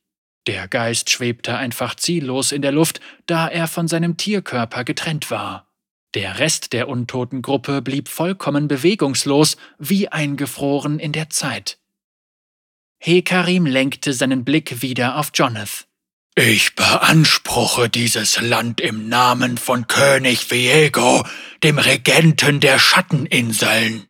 Der 0.47 0.67
Geist 0.67 1.09
schwebte 1.09 1.55
einfach 1.55 1.95
ziellos 1.95 2.51
in 2.51 2.61
der 2.61 2.71
Luft, 2.71 3.01
da 3.25 3.47
er 3.47 3.67
von 3.67 3.87
seinem 3.87 4.17
Tierkörper 4.17 4.83
getrennt 4.83 5.29
war. 5.29 5.67
Der 6.13 6.39
Rest 6.39 6.73
der 6.73 6.87
untoten 6.87 7.41
Gruppe 7.41 7.81
blieb 7.81 8.07
vollkommen 8.07 8.67
bewegungslos, 8.67 9.57
wie 9.79 10.07
eingefroren 10.09 10.99
in 10.99 11.11
der 11.11 11.29
Zeit. 11.29 11.79
Hekarim 12.99 13.65
lenkte 13.65 14.13
seinen 14.13 14.45
Blick 14.45 14.81
wieder 14.81 15.17
auf 15.17 15.31
Jonath. 15.33 15.87
Ich 16.35 16.75
beanspruche 16.75 17.89
dieses 17.89 18.41
Land 18.41 18.79
im 18.79 19.09
Namen 19.09 19.57
von 19.57 19.87
König 19.87 20.49
Viego, 20.49 21.25
dem 21.63 21.77
Regenten 21.77 22.59
der 22.59 22.79
Schatteninseln. 22.79 24.07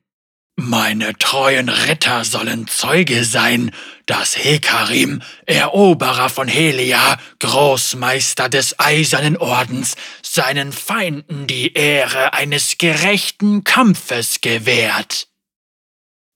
Meine 0.56 1.18
treuen 1.18 1.68
Ritter 1.68 2.24
sollen 2.26 2.68
Zeuge 2.68 3.26
sein, 3.26 3.72
dass 4.06 4.38
Hekarim, 4.38 5.24
Eroberer 5.48 6.30
von 6.30 6.48
Helia, 6.48 7.18
Großmeister 7.40 8.50
des 8.50 8.80
Eisernen 8.80 9.38
Ordens, 9.38 9.96
seinen 10.22 10.72
Feinden 10.72 11.48
die 11.48 11.74
Ehre 11.74 12.34
eines 12.34 12.78
gerechten 12.78 13.64
Kampfes 13.64 14.42
gewährt. 14.42 15.28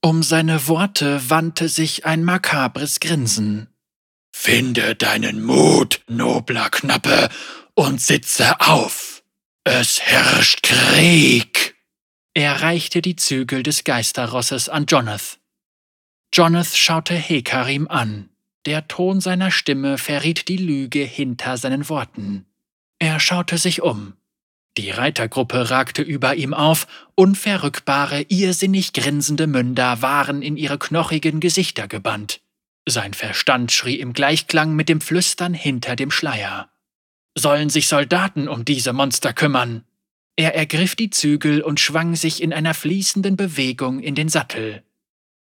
Um 0.02 0.24
seine 0.24 0.68
Worte 0.68 1.30
wandte 1.30 1.70
sich 1.70 2.06
ein 2.06 2.24
makabres 2.24 3.00
Grinsen. 3.00 3.68
Finde 4.32 4.96
deinen 4.96 5.44
Mut, 5.44 6.02
nobler 6.08 6.70
Knappe, 6.70 7.30
und 7.76 8.02
sitze 8.02 8.60
auf. 8.62 9.22
Es 9.64 10.02
herrscht 10.02 10.64
Krieg. 10.64 11.57
Er 12.38 12.62
reichte 12.62 13.02
die 13.02 13.16
Zügel 13.16 13.64
des 13.64 13.84
Geisterrosses 13.84 14.70
an 14.70 14.86
Jonath. 14.86 15.40
Jonath 16.32 16.76
schaute 16.76 17.16
Hekarim 17.16 17.88
an. 17.88 18.30
Der 18.68 18.88
Ton 18.88 19.22
seiner 19.22 19.50
Stimme 19.50 19.98
verriet 19.98 20.48
die 20.48 20.58
Lüge 20.58 21.00
hinter 21.00 21.58
seinen 21.58 21.90
Worten. 21.90 22.46
Er 23.00 23.20
schaute 23.20 23.58
sich 23.58 23.82
um. 23.82 24.14
Die 24.78 24.92
Reitergruppe 24.92 25.72
ragte 25.72 26.04
über 26.04 26.36
ihm 26.36 26.54
auf, 26.54 26.86
unverrückbare, 27.16 28.28
irrsinnig 28.30 28.94
grinsende 28.94 29.48
Münder 29.48 30.04
waren 30.04 30.44
in 30.44 30.58
ihre 30.58 30.78
knochigen 30.78 31.40
Gesichter 31.40 31.88
gebannt. 31.88 32.42
Sein 32.88 33.16
Verstand 33.16 33.72
schrie 33.72 33.96
im 33.96 34.14
Gleichklang 34.14 34.76
mit 34.76 34.90
dem 34.90 35.02
Flüstern 35.02 35.56
hinter 35.56 35.96
dem 35.96 36.12
Schleier. 36.12 36.70
Sollen 37.34 37.72
sich 37.72 37.88
Soldaten 37.88 38.48
um 38.48 38.64
diese 38.64 38.94
Monster 38.94 39.34
kümmern? 39.34 39.86
Er 40.38 40.54
ergriff 40.54 40.96
die 40.96 41.10
Zügel 41.10 41.62
und 41.62 41.80
schwang 41.80 42.16
sich 42.16 42.44
in 42.44 42.54
einer 42.54 42.76
fließenden 42.76 43.36
Bewegung 43.36 44.00
in 44.00 44.14
den 44.14 44.30
Sattel. 44.30 44.84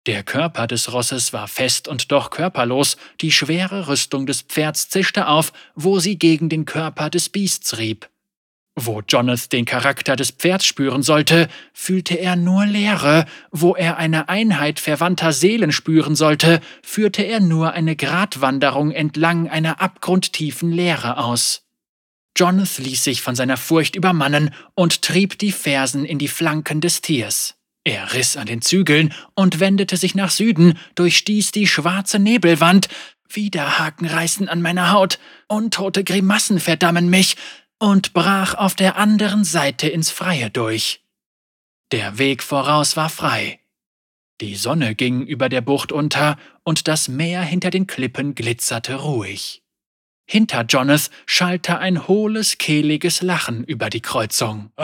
Der 0.06 0.22
Körper 0.22 0.68
des 0.68 0.94
Rosses 0.94 1.34
war 1.34 1.48
fest 1.48 1.88
und 1.88 2.12
doch 2.12 2.30
körperlos, 2.30 2.96
die 3.20 3.32
schwere 3.32 3.88
Rüstung 3.88 4.28
des 4.28 4.44
Pferds 4.44 4.88
zischte 4.90 5.28
auf, 5.28 5.52
wo 5.74 5.98
sie 5.98 6.20
gegen 6.20 6.50
den 6.50 6.66
Körper 6.66 7.10
des 7.10 7.30
Biests 7.30 7.80
rieb. 7.80 8.08
Wo 8.76 9.02
Jonath 9.02 9.52
den 9.52 9.66
Charakter 9.66 10.16
des 10.16 10.30
Pferds 10.30 10.66
spüren 10.66 11.02
sollte, 11.02 11.48
fühlte 11.74 12.20
er 12.20 12.36
nur 12.36 12.68
Leere, 12.68 13.26
wo 13.50 13.74
er 13.74 13.98
eine 13.98 14.30
Einheit 14.30 14.80
verwandter 14.80 15.34
Seelen 15.34 15.72
spüren 15.72 16.16
sollte, 16.16 16.62
führte 16.84 17.24
er 17.24 17.40
nur 17.40 17.72
eine 17.72 17.96
Gratwanderung 17.96 18.92
entlang 18.92 19.50
einer 19.50 19.82
abgrundtiefen 19.82 20.72
Leere 20.72 21.18
aus. 21.18 21.65
Jonath 22.38 22.78
ließ 22.78 23.04
sich 23.04 23.22
von 23.22 23.36
seiner 23.36 23.58
Furcht 23.58 23.96
übermannen 23.96 24.54
und 24.74 25.02
trieb 25.02 25.40
die 25.40 25.52
Fersen 25.52 26.06
in 26.06 26.20
die 26.20 26.28
Flanken 26.28 26.82
des 26.82 27.02
Tiers. 27.02 27.56
Er 27.84 28.14
riss 28.14 28.36
an 28.36 28.48
den 28.48 28.62
Zügeln 28.62 29.14
und 29.36 29.60
wendete 29.60 29.96
sich 29.96 30.16
nach 30.16 30.32
Süden, 30.32 30.78
durchstieß 30.96 31.52
die 31.52 31.68
schwarze 31.68 32.20
Nebelwand, 32.20 32.90
wieder 33.30 33.80
Haken 33.80 34.08
reißen 34.08 34.50
an 34.50 34.62
meiner 34.62 34.92
Haut, 34.92 35.20
untote 35.48 36.04
Grimassen 36.04 36.60
verdammen 36.60 37.10
mich, 37.10 37.38
und 37.78 38.14
brach 38.14 38.56
auf 38.56 38.74
der 38.76 38.98
anderen 38.98 39.44
Seite 39.44 39.88
ins 39.88 40.10
Freie 40.10 40.50
durch. 40.50 41.04
Der 41.92 42.18
Weg 42.18 42.42
voraus 42.42 42.96
war 42.98 43.10
frei. 43.10 43.60
Die 44.42 44.56
Sonne 44.56 44.96
ging 44.96 45.22
über 45.22 45.50
der 45.50 45.62
Bucht 45.62 45.92
unter 45.92 46.38
und 46.64 46.88
das 46.88 47.08
Meer 47.08 47.42
hinter 47.42 47.70
den 47.70 47.88
Klippen 47.88 48.36
glitzerte 48.36 48.96
ruhig. 48.96 49.65
Hinter 50.28 50.64
Jonath 50.64 51.12
schallte 51.28 51.78
ein 51.78 52.08
hohles, 52.08 52.58
kehliges 52.58 53.22
Lachen 53.22 53.64
über 53.64 53.92
die 53.92 54.02
Kreuzung. 54.02 54.72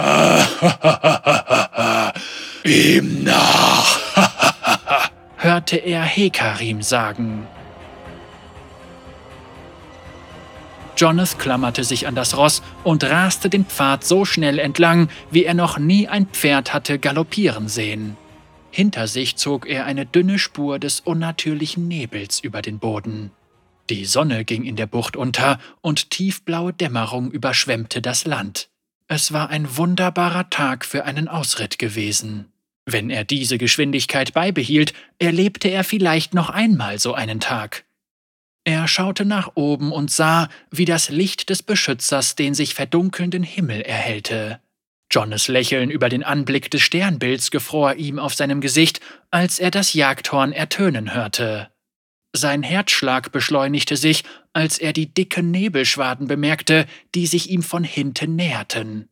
Ihm 2.63 3.23
nach, 3.23 5.09
hörte 5.37 5.77
er 5.77 6.03
Hekarim 6.03 6.83
sagen. 6.83 7.47
Jonath 10.95 11.39
klammerte 11.39 11.83
sich 11.83 12.05
an 12.05 12.13
das 12.13 12.37
Ross 12.37 12.61
und 12.83 13.03
raste 13.03 13.49
den 13.49 13.65
Pfad 13.65 14.03
so 14.03 14.25
schnell 14.25 14.59
entlang, 14.59 15.09
wie 15.31 15.45
er 15.45 15.55
noch 15.55 15.79
nie 15.79 16.07
ein 16.07 16.27
Pferd 16.27 16.71
hatte 16.71 16.99
galoppieren 16.99 17.67
sehen. 17.67 18.15
Hinter 18.69 19.07
sich 19.07 19.37
zog 19.37 19.67
er 19.67 19.85
eine 19.85 20.05
dünne 20.05 20.37
Spur 20.37 20.77
des 20.77 20.99
unnatürlichen 20.99 21.87
Nebels 21.87 22.39
über 22.39 22.61
den 22.61 22.77
Boden. 22.77 23.31
Die 23.89 24.05
Sonne 24.05 24.45
ging 24.45 24.63
in 24.63 24.75
der 24.75 24.87
Bucht 24.87 25.15
unter 25.15 25.59
und 25.81 26.11
tiefblaue 26.11 26.73
Dämmerung 26.73 27.31
überschwemmte 27.31 28.01
das 28.01 28.25
Land. 28.25 28.69
Es 29.07 29.33
war 29.33 29.49
ein 29.49 29.77
wunderbarer 29.77 30.49
Tag 30.49 30.85
für 30.85 31.03
einen 31.03 31.27
Ausritt 31.27 31.79
gewesen. 31.79 32.45
Wenn 32.85 33.09
er 33.09 33.23
diese 33.23 33.57
Geschwindigkeit 33.57 34.33
beibehielt, 34.33 34.93
erlebte 35.19 35.69
er 35.69 35.83
vielleicht 35.83 36.33
noch 36.33 36.49
einmal 36.49 36.99
so 36.99 37.13
einen 37.13 37.39
Tag. 37.39 37.83
Er 38.63 38.87
schaute 38.87 39.25
nach 39.25 39.51
oben 39.55 39.91
und 39.91 40.11
sah, 40.11 40.47
wie 40.69 40.85
das 40.85 41.09
Licht 41.09 41.49
des 41.49 41.63
Beschützers 41.63 42.35
den 42.35 42.53
sich 42.53 42.75
verdunkelnden 42.75 43.43
Himmel 43.43 43.81
erhellte. 43.81 44.59
Johnes 45.09 45.47
Lächeln 45.47 45.89
über 45.89 46.09
den 46.09 46.23
Anblick 46.23 46.69
des 46.71 46.81
Sternbilds 46.81 47.51
gefror 47.51 47.95
ihm 47.95 48.19
auf 48.19 48.35
seinem 48.35 48.61
Gesicht, 48.61 49.01
als 49.29 49.59
er 49.59 49.71
das 49.71 49.93
Jagdhorn 49.93 50.53
ertönen 50.53 51.13
hörte. 51.13 51.70
Sein 52.33 52.63
Herzschlag 52.63 53.31
beschleunigte 53.31 53.97
sich, 53.97 54.23
als 54.53 54.77
er 54.77 54.93
die 54.93 55.13
dicken 55.13 55.51
Nebelschwaden 55.51 56.27
bemerkte, 56.27 56.85
die 57.13 57.27
sich 57.27 57.49
ihm 57.49 57.63
von 57.63 57.83
hinten 57.83 58.35
näherten. 58.35 59.09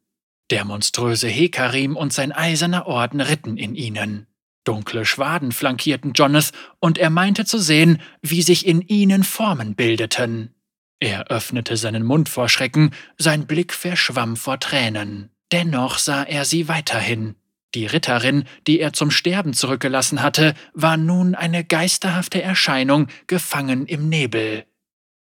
Der 0.52 0.66
monströse 0.66 1.28
Hekarim 1.28 1.96
und 1.96 2.14
sein 2.14 2.32
eiserner 2.32 2.88
Orden 2.88 3.22
ritten 3.22 3.58
in 3.58 3.76
ihnen. 3.76 4.28
Dunkle 4.64 5.06
Schwaden 5.06 5.52
flankierten 5.52 6.14
Jonas, 6.14 6.52
und 6.80 6.98
er 6.98 7.10
meinte 7.10 7.46
zu 7.46 7.60
sehen, 7.60 8.02
wie 8.22 8.42
sich 8.42 8.66
in 8.66 8.82
ihnen 8.82 9.24
Formen 9.24 9.76
bildeten. 9.76 10.56
Er 11.00 11.28
öffnete 11.28 11.78
seinen 11.78 12.04
Mund 12.04 12.30
vor 12.30 12.50
Schrecken, 12.50 12.92
sein 13.18 13.48
Blick 13.48 13.74
verschwamm 13.74 14.36
vor 14.36 14.60
Tränen. 14.60 15.32
Dennoch 15.52 15.98
sah 15.98 16.24
er 16.24 16.46
sie 16.46 16.68
weiterhin. 16.68 17.36
Die 17.76 17.86
Ritterin, 17.86 18.46
die 18.66 18.80
er 18.80 18.94
zum 18.94 19.12
Sterben 19.12 19.54
zurückgelassen 19.54 20.24
hatte, 20.24 20.56
war 20.74 20.98
nun 20.98 21.36
eine 21.36 21.64
geisterhafte 21.64 22.42
Erscheinung, 22.42 23.08
gefangen 23.28 23.86
im 23.86 24.10
Nebel. 24.10 24.66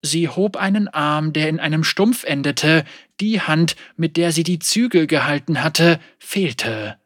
Sie 0.02 0.28
hob 0.28 0.56
einen 0.56 0.88
Arm, 0.88 1.32
der 1.32 1.48
in 1.48 1.60
einem 1.60 1.84
Stumpf 1.84 2.24
endete, 2.24 2.84
die 3.20 3.40
Hand, 3.40 3.76
mit 3.96 4.16
der 4.16 4.32
sie 4.32 4.42
die 4.42 4.58
Zügel 4.58 5.06
gehalten 5.06 5.62
hatte, 5.62 6.00
fehlte. 6.18 6.98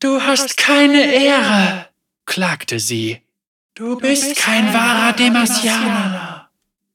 Du 0.00 0.20
hast 0.20 0.58
keine 0.58 1.14
Ehre, 1.14 1.88
klagte 2.26 2.78
sie. 2.78 3.22
Du 3.74 3.98
bist 3.98 4.36
kein 4.36 4.74
wahrer 4.74 5.14
Demasianer. 5.14 6.50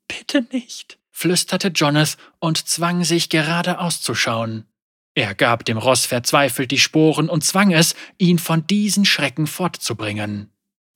Bitte 0.08 0.46
nicht, 0.52 1.00
flüsterte 1.10 1.70
Jonath 1.70 2.18
und 2.38 2.68
zwang 2.68 3.04
sich 3.04 3.30
gerade 3.30 3.80
auszuschauen. 3.80 4.66
Er 5.14 5.36
gab 5.36 5.66
dem 5.66 5.78
Ross 5.78 6.06
verzweifelt 6.06 6.72
die 6.72 6.80
Sporen 6.80 7.30
und 7.30 7.44
zwang 7.44 7.72
es, 7.72 7.96
ihn 8.18 8.40
von 8.40 8.66
diesen 8.68 9.06
Schrecken 9.06 9.48
fortzubringen. 9.48 10.50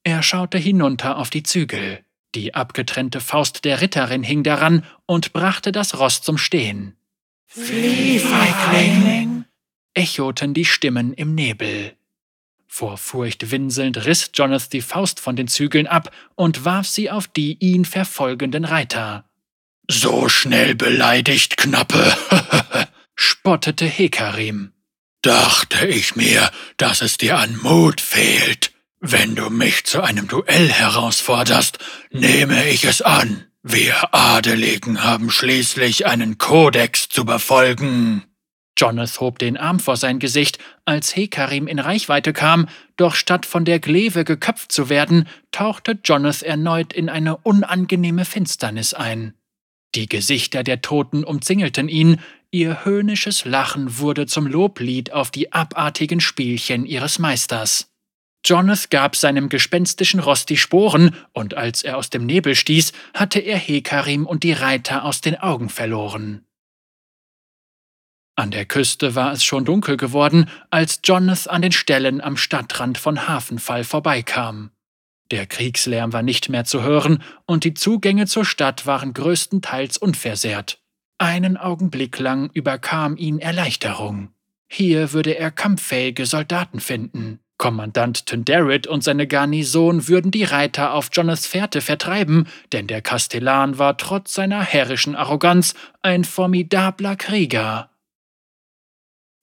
Er 0.03 0.24
schaute 0.24 0.57
hinunter 0.57 1.17
auf 1.17 1.29
die 1.29 1.43
Zügel. 1.43 2.05
Die 2.34 2.53
abgetrennte 2.53 3.22
Faust 3.22 3.65
der 3.65 3.81
Ritterin 3.81 4.24
hing 4.24 4.43
daran 4.43 4.86
und 5.05 5.34
brachte 5.34 5.72
das 5.72 6.00
Ross 6.00 6.22
zum 6.22 6.38
Stehen. 6.38 6.95
Flieh, 7.48 8.19
Feigling! 8.19 9.45
echoten 9.93 10.53
die 10.53 10.65
Stimmen 10.65 11.13
im 11.13 11.36
Nebel. 11.36 11.93
Vor 12.67 12.98
Furcht 12.98 13.51
winselnd 13.51 14.05
riss 14.05 14.31
Jonath 14.34 14.74
die 14.74 14.81
Faust 14.81 15.22
von 15.22 15.38
den 15.38 15.48
Zügeln 15.48 15.88
ab 15.88 16.12
und 16.36 16.65
warf 16.65 16.88
sie 16.88 17.10
auf 17.10 17.27
die 17.27 17.57
ihn 17.60 17.86
verfolgenden 17.86 18.65
Reiter. 18.65 19.29
So 19.88 20.27
schnell 20.27 20.75
beleidigt, 20.75 21.57
Knappe, 21.57 22.17
spottete 23.15 23.86
Hekarim. 23.86 24.74
Dachte 25.22 25.88
ich 25.88 26.15
mir, 26.15 26.51
dass 26.77 27.01
es 27.01 27.17
dir 27.17 27.39
an 27.39 27.57
Mut 27.62 28.01
fehlt. 28.01 28.72
Wenn 29.00 29.36
du 29.36 29.50
mich 29.50 29.86
zu 29.86 30.01
einem 30.01 30.27
Duell 30.27 30.69
herausforderst, 30.69 31.79
nehme 32.12 32.67
ich 32.69 32.86
es 32.86 33.01
an. 33.01 33.45
Wir 33.63 34.13
Adeligen 34.13 35.03
haben 35.03 35.31
schließlich 35.31 36.05
einen 36.05 36.38
Kodex 36.38 37.10
zu 37.10 37.25
befolgen. 37.25 38.24
Jonath 38.77 39.19
hob 39.19 39.39
den 39.39 39.57
Arm 39.57 39.79
vor 39.79 39.95
sein 39.95 40.19
Gesicht, 40.19 40.60
als 40.84 41.15
Hekarim 41.15 41.67
in 41.67 41.79
Reichweite 41.79 42.34
kam, 42.34 42.67
doch 42.98 43.15
statt 43.15 43.45
von 43.45 43.65
der 43.65 43.79
Glewe 43.79 44.25
geköpft 44.25 44.72
zu 44.72 44.89
werden, 44.89 45.27
tauchte 45.51 45.98
Jonath 46.03 46.43
erneut 46.43 46.93
in 46.93 47.10
eine 47.10 47.38
unangenehme 47.38 48.25
Finsternis 48.25 48.93
ein. 48.93 49.34
Die 49.95 50.10
Gesichter 50.10 50.63
der 50.63 50.81
Toten 50.81 51.24
umzingelten 51.24 51.88
ihn, 51.88 52.19
ihr 52.55 52.85
höhnisches 52.85 53.43
Lachen 53.43 54.00
wurde 54.00 54.27
zum 54.27 54.47
Loblied 54.47 55.12
auf 55.12 55.29
die 55.29 55.51
abartigen 55.51 56.21
Spielchen 56.21 56.85
ihres 56.85 57.19
Meisters. 57.19 57.91
Jonath 58.45 58.89
gab 58.89 59.17
seinem 59.17 59.50
gespenstischen 59.50 60.21
Ross 60.21 60.45
die 60.45 60.55
Sporen, 60.55 61.15
und 61.33 61.55
als 61.55 61.83
er 61.83 61.97
aus 61.97 62.09
dem 62.09 62.25
Nebel 62.25 62.55
stieß, 62.55 62.93
hatte 63.13 63.39
er 63.39 63.57
Hekarim 63.57 64.25
und 64.25 64.43
die 64.43 64.53
Reiter 64.53 65.03
aus 65.03 65.19
den 65.19 65.35
Augen 65.35 65.67
verloren. 65.67 66.45
An 68.38 68.51
der 68.51 68.65
Küste 68.65 69.15
war 69.15 69.33
es 69.33 69.43
schon 69.43 69.65
dunkel 69.65 69.97
geworden, 69.97 70.50
als 70.69 71.01
Jonath 71.03 71.50
an 71.50 71.62
den 71.62 71.74
Stellen 71.74 72.21
am 72.21 72.38
Stadtrand 72.38 72.97
von 72.97 73.27
Hafenfall 73.27 73.83
vorbeikam. 73.83 74.71
Der 75.29 75.45
Kriegslärm 75.45 76.13
war 76.13 76.24
nicht 76.24 76.47
mehr 76.47 76.63
zu 76.63 76.83
hören, 76.83 77.21
und 77.45 77.65
die 77.65 77.74
Zugänge 77.74 78.27
zur 78.27 78.45
Stadt 78.45 78.85
waren 78.85 79.13
größtenteils 79.13 79.97
unversehrt. 79.97 80.79
Einen 81.17 81.55
Augenblick 81.55 82.19
lang 82.19 82.50
überkam 82.53 83.15
ihn 83.15 83.39
Erleichterung. 83.39 84.29
Hier 84.67 85.13
würde 85.13 85.38
er 85.38 85.51
kampffähige 85.51 86.25
Soldaten 86.25 86.79
finden. 86.79 87.39
Kommandant 87.57 88.25
Tyndarit 88.25 88.86
und 88.86 89.01
seine 89.01 89.27
Garnison 89.27 90.10
würden 90.10 90.31
die 90.31 90.43
Reiter 90.43 90.93
auf 90.93 91.10
Jonaths 91.13 91.48
Fährte 91.48 91.79
vertreiben, 91.79 92.48
denn 92.74 92.88
der 92.88 93.01
Kastellan 93.01 93.79
war 93.79 93.95
trotz 93.95 94.34
seiner 94.34 94.62
herrischen 94.62 95.15
Arroganz 95.15 95.74
ein 96.01 96.25
formidabler 96.25 97.15
Krieger. 97.15 97.91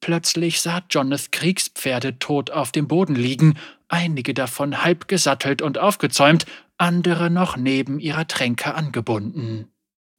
Plötzlich 0.03 0.61
sah 0.61 0.83
Jonath 0.91 1.33
Kriegspferde 1.33 2.19
tot 2.19 2.51
auf 2.51 2.71
dem 2.73 2.87
Boden 2.87 3.15
liegen, 3.15 3.57
einige 3.89 4.35
davon 4.35 4.85
halb 4.85 5.09
gesattelt 5.09 5.63
und 5.63 5.79
aufgezäumt, 5.79 6.45
andere 6.77 7.31
noch 7.31 7.57
neben 7.57 7.99
ihrer 7.99 8.27
Tränke 8.27 8.75
angebunden. 8.75 9.72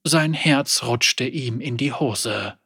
Sein 0.06 0.34
Herz 0.34 0.84
rutschte 0.84 1.24
ihm 1.26 1.62
in 1.62 1.78
die 1.78 1.94
Hose. 1.94 2.58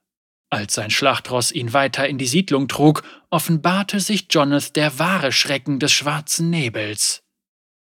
Als 0.49 0.73
sein 0.73 0.89
Schlachtross 0.89 1.51
ihn 1.51 1.73
weiter 1.73 2.07
in 2.07 2.17
die 2.17 2.25
Siedlung 2.25 2.67
trug, 2.67 3.03
offenbarte 3.29 3.99
sich 3.99 4.27
Jonath 4.31 4.75
der 4.75 4.97
wahre 4.97 5.31
Schrecken 5.31 5.79
des 5.79 5.91
schwarzen 5.91 6.49
Nebels. 6.49 7.21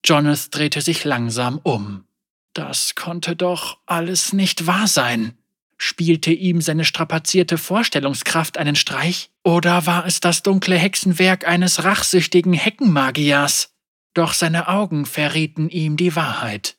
Jonath 0.06 0.50
drehte 0.52 0.82
sich 0.82 1.04
langsam 1.04 1.60
um. 1.64 2.06
Das 2.54 2.96
konnte 2.96 3.36
doch 3.36 3.80
alles 3.86 4.34
nicht 4.34 4.68
wahr 4.68 4.88
sein. 4.88 5.38
Spielte 5.78 6.32
ihm 6.32 6.62
seine 6.62 6.84
strapazierte 6.84 7.58
Vorstellungskraft 7.58 8.58
einen 8.58 8.76
Streich? 8.76 9.32
Oder 9.44 9.86
war 9.86 10.06
es 10.06 10.20
das 10.20 10.44
dunkle 10.44 10.76
Hexenwerk 10.78 11.48
eines 11.48 11.86
rachsüchtigen 11.86 12.54
Heckenmagiers? 12.54 13.74
Doch 14.14 14.34
seine 14.34 14.68
Augen 14.68 15.06
verrieten 15.06 15.70
ihm 15.70 15.96
die 15.96 16.16
Wahrheit. 16.16 16.79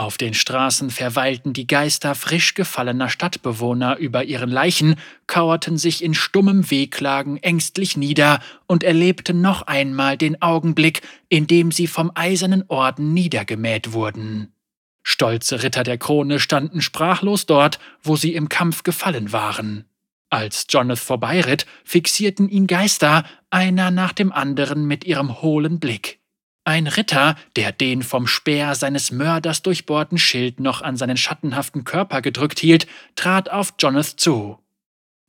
Auf 0.00 0.16
den 0.16 0.32
Straßen 0.32 0.88
verweilten 0.88 1.52
die 1.52 1.66
Geister 1.66 2.14
frisch 2.14 2.54
gefallener 2.54 3.10
Stadtbewohner 3.10 3.98
über 3.98 4.24
ihren 4.24 4.48
Leichen, 4.48 4.94
kauerten 5.26 5.76
sich 5.76 6.02
in 6.02 6.14
stummem 6.14 6.70
Wehklagen 6.70 7.36
ängstlich 7.36 7.98
nieder 7.98 8.40
und 8.66 8.82
erlebten 8.82 9.42
noch 9.42 9.60
einmal 9.60 10.16
den 10.16 10.40
Augenblick, 10.40 11.02
in 11.28 11.46
dem 11.46 11.70
sie 11.70 11.86
vom 11.86 12.10
eisernen 12.14 12.64
Orden 12.68 13.12
niedergemäht 13.12 13.92
wurden. 13.92 14.54
Stolze 15.02 15.62
Ritter 15.62 15.82
der 15.82 15.98
Krone 15.98 16.40
standen 16.40 16.80
sprachlos 16.80 17.44
dort, 17.44 17.78
wo 18.02 18.16
sie 18.16 18.32
im 18.32 18.48
Kampf 18.48 18.84
gefallen 18.84 19.32
waren. 19.32 19.84
Als 20.30 20.66
Jonath 20.70 20.98
vorbeiritt, 20.98 21.66
fixierten 21.84 22.48
ihn 22.48 22.66
Geister, 22.66 23.24
einer 23.50 23.90
nach 23.90 24.14
dem 24.14 24.32
anderen 24.32 24.86
mit 24.86 25.04
ihrem 25.04 25.42
hohlen 25.42 25.78
Blick. 25.78 26.19
Ein 26.64 26.86
Ritter, 26.86 27.36
der 27.56 27.72
den 27.72 28.02
vom 28.02 28.26
Speer 28.26 28.74
seines 28.74 29.10
Mörders 29.10 29.62
durchbohrten 29.62 30.18
Schild 30.18 30.60
noch 30.60 30.82
an 30.82 30.96
seinen 30.96 31.16
schattenhaften 31.16 31.84
Körper 31.84 32.20
gedrückt 32.20 32.58
hielt, 32.58 32.86
trat 33.16 33.48
auf 33.50 33.74
Jonath 33.78 34.20
zu. 34.20 34.58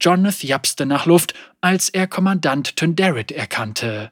Jonath 0.02 0.44
japste 0.44 0.86
nach 0.86 1.06
Luft, 1.06 1.34
als 1.62 1.90
er 1.90 2.08
Kommandant 2.08 2.76
Tyndarit 2.76 3.32
erkannte. 3.32 4.12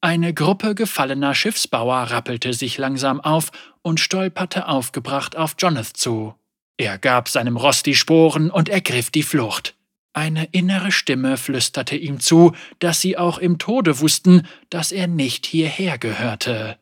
Eine 0.00 0.34
Gruppe 0.34 0.74
gefallener 0.74 1.34
Schiffsbauer 1.34 2.10
rappelte 2.10 2.52
sich 2.52 2.76
langsam 2.76 3.20
auf 3.20 3.50
und 3.82 4.00
stolperte 4.00 4.68
aufgebracht 4.68 5.36
auf 5.36 5.54
Jonath 5.58 5.96
zu. 5.96 6.34
Er 6.76 6.98
gab 6.98 7.28
seinem 7.28 7.56
Ross 7.56 7.82
die 7.82 7.94
Sporen 7.94 8.50
und 8.50 8.68
ergriff 8.68 9.10
die 9.10 9.22
Flucht. 9.22 9.76
Eine 10.14 10.44
innere 10.52 10.92
Stimme 10.92 11.36
flüsterte 11.36 11.96
ihm 11.96 12.20
zu, 12.20 12.52
dass 12.78 13.00
sie 13.00 13.16
auch 13.16 13.38
im 13.38 13.58
Tode 13.58 14.00
wussten, 14.00 14.46
dass 14.68 14.92
er 14.92 15.06
nicht 15.06 15.46
hierher 15.46 15.96
gehörte. 15.96 16.78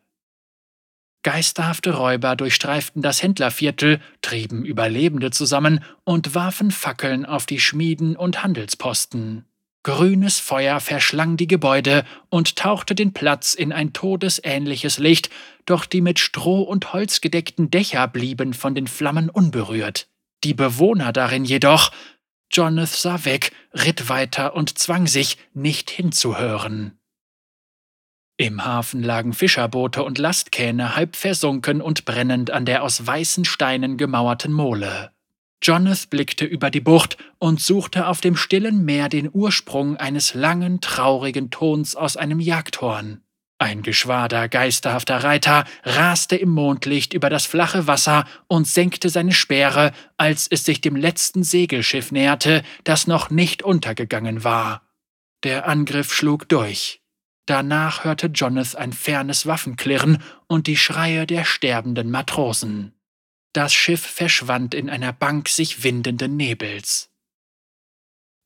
Geisterhafte 1.23 1.95
Räuber 1.95 2.35
durchstreiften 2.35 3.03
das 3.03 3.23
Händlerviertel, 3.23 4.01
trieben 4.23 4.65
Überlebende 4.65 5.31
zusammen 5.31 5.85
und 6.05 6.35
warfen 6.35 6.71
Fackeln 6.71 7.27
auf 7.27 7.47
die 7.47 7.61
Schmieden 7.61 8.17
und 8.17 8.43
Handelsposten. 8.43 9.45
Grünes 9.83 10.39
Feuer 10.39 10.81
verschlang 10.81 11.37
die 11.37 11.47
Gebäude 11.47 12.05
und 12.31 12.57
tauchte 12.57 12.95
den 12.95 13.13
Platz 13.13 13.55
in 13.55 13.73
ein 13.73 13.93
todesähnliches 13.93 14.99
Licht, 14.99 15.31
doch 15.67 15.87
die 15.87 16.01
mit 16.01 16.19
Stroh 16.19 16.63
und 16.63 16.93
Holz 16.93 17.21
gedeckten 17.21 17.71
Dächer 17.71 18.07
blieben 18.09 18.53
von 18.53 18.75
den 18.75 18.87
Flammen 18.87 19.31
unberührt. 19.31 20.09
Die 20.43 20.55
Bewohner 20.55 21.13
darin 21.13 21.45
jedoch 21.45 21.93
Jonath 22.51 22.89
sah 22.89 23.25
weg, 23.25 23.53
ritt 23.73 24.09
weiter 24.09 24.55
und 24.55 24.79
zwang 24.79 25.07
sich, 25.07 25.39
nicht 25.55 25.91
hinzuhören. 25.91 26.99
Im 28.37 28.65
Hafen 28.65 29.03
lagen 29.03 29.35
Fischerboote 29.35 30.03
und 30.03 30.19
Lastkähne 30.19 30.97
halb 30.97 31.15
versunken 31.15 31.83
und 31.83 32.07
brennend 32.07 32.51
an 32.51 32.65
der 32.65 32.83
aus 32.83 33.07
weißen 33.07 33.45
Steinen 33.45 33.99
gemauerten 33.99 34.53
Mole. 34.53 35.13
Jonath 35.63 36.09
blickte 36.09 36.47
über 36.47 36.71
die 36.71 36.81
Bucht 36.81 37.19
und 37.39 37.61
suchte 37.61 38.07
auf 38.07 38.23
dem 38.23 38.37
stillen 38.37 38.85
Meer 38.85 39.11
den 39.11 39.29
Ursprung 39.31 39.99
eines 39.99 40.33
langen, 40.33 40.81
traurigen 40.81 41.51
Tons 41.51 41.95
aus 41.95 42.17
einem 42.17 42.41
Jagdhorn. 42.41 43.23
Ein 43.63 43.83
Geschwader 43.83 44.49
geisterhafter 44.49 45.23
Reiter 45.23 45.67
raste 45.85 46.35
im 46.35 46.49
Mondlicht 46.49 47.13
über 47.13 47.29
das 47.29 47.45
flache 47.45 47.87
Wasser 47.87 48.25
und 48.47 48.67
senkte 48.67 49.11
seine 49.11 49.35
Speere, 49.35 49.93
als 50.17 50.47
es 50.49 50.65
sich 50.65 50.81
dem 50.81 50.97
letzten 50.97 51.43
Segelschiff 51.43 52.11
näherte, 52.11 52.63
das 52.85 53.07
noch 53.07 53.29
nicht 53.29 53.63
untergegangen 53.63 54.45
war. 54.45 54.89
Der 55.45 55.69
Angriff 55.69 56.15
schlug 56.15 56.49
durch. 56.49 57.03
Danach 57.45 58.05
hörte 58.05 58.29
Jonath 58.29 58.77
ein 58.77 58.95
fernes 58.95 59.47
Waffenklirren 59.47 60.23
und 60.47 60.67
die 60.67 60.79
Schreie 60.79 61.27
der 61.27 61.45
sterbenden 61.45 62.11
Matrosen. 62.11 62.95
Das 63.53 63.75
Schiff 63.75 64.07
verschwand 64.07 64.73
in 64.73 64.89
einer 64.89 65.13
Bank 65.13 65.51
sich 65.51 65.85
windenden 65.85 66.35
Nebels. 66.39 67.11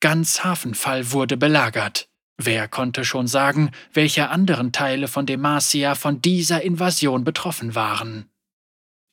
Ganz 0.01 0.43
Hafenfall 0.43 1.13
wurde 1.13 1.37
belagert. 1.37 2.09
Wer 2.37 2.67
konnte 2.69 3.05
schon 3.05 3.27
sagen, 3.27 3.71
welche 3.93 4.29
anderen 4.29 4.73
Teile 4.73 5.07
von 5.09 5.25
Demacia 5.27 5.95
von 5.95 6.21
dieser 6.21 6.63
Invasion 6.63 7.25
betroffen 7.25 7.75
waren? 7.75 8.29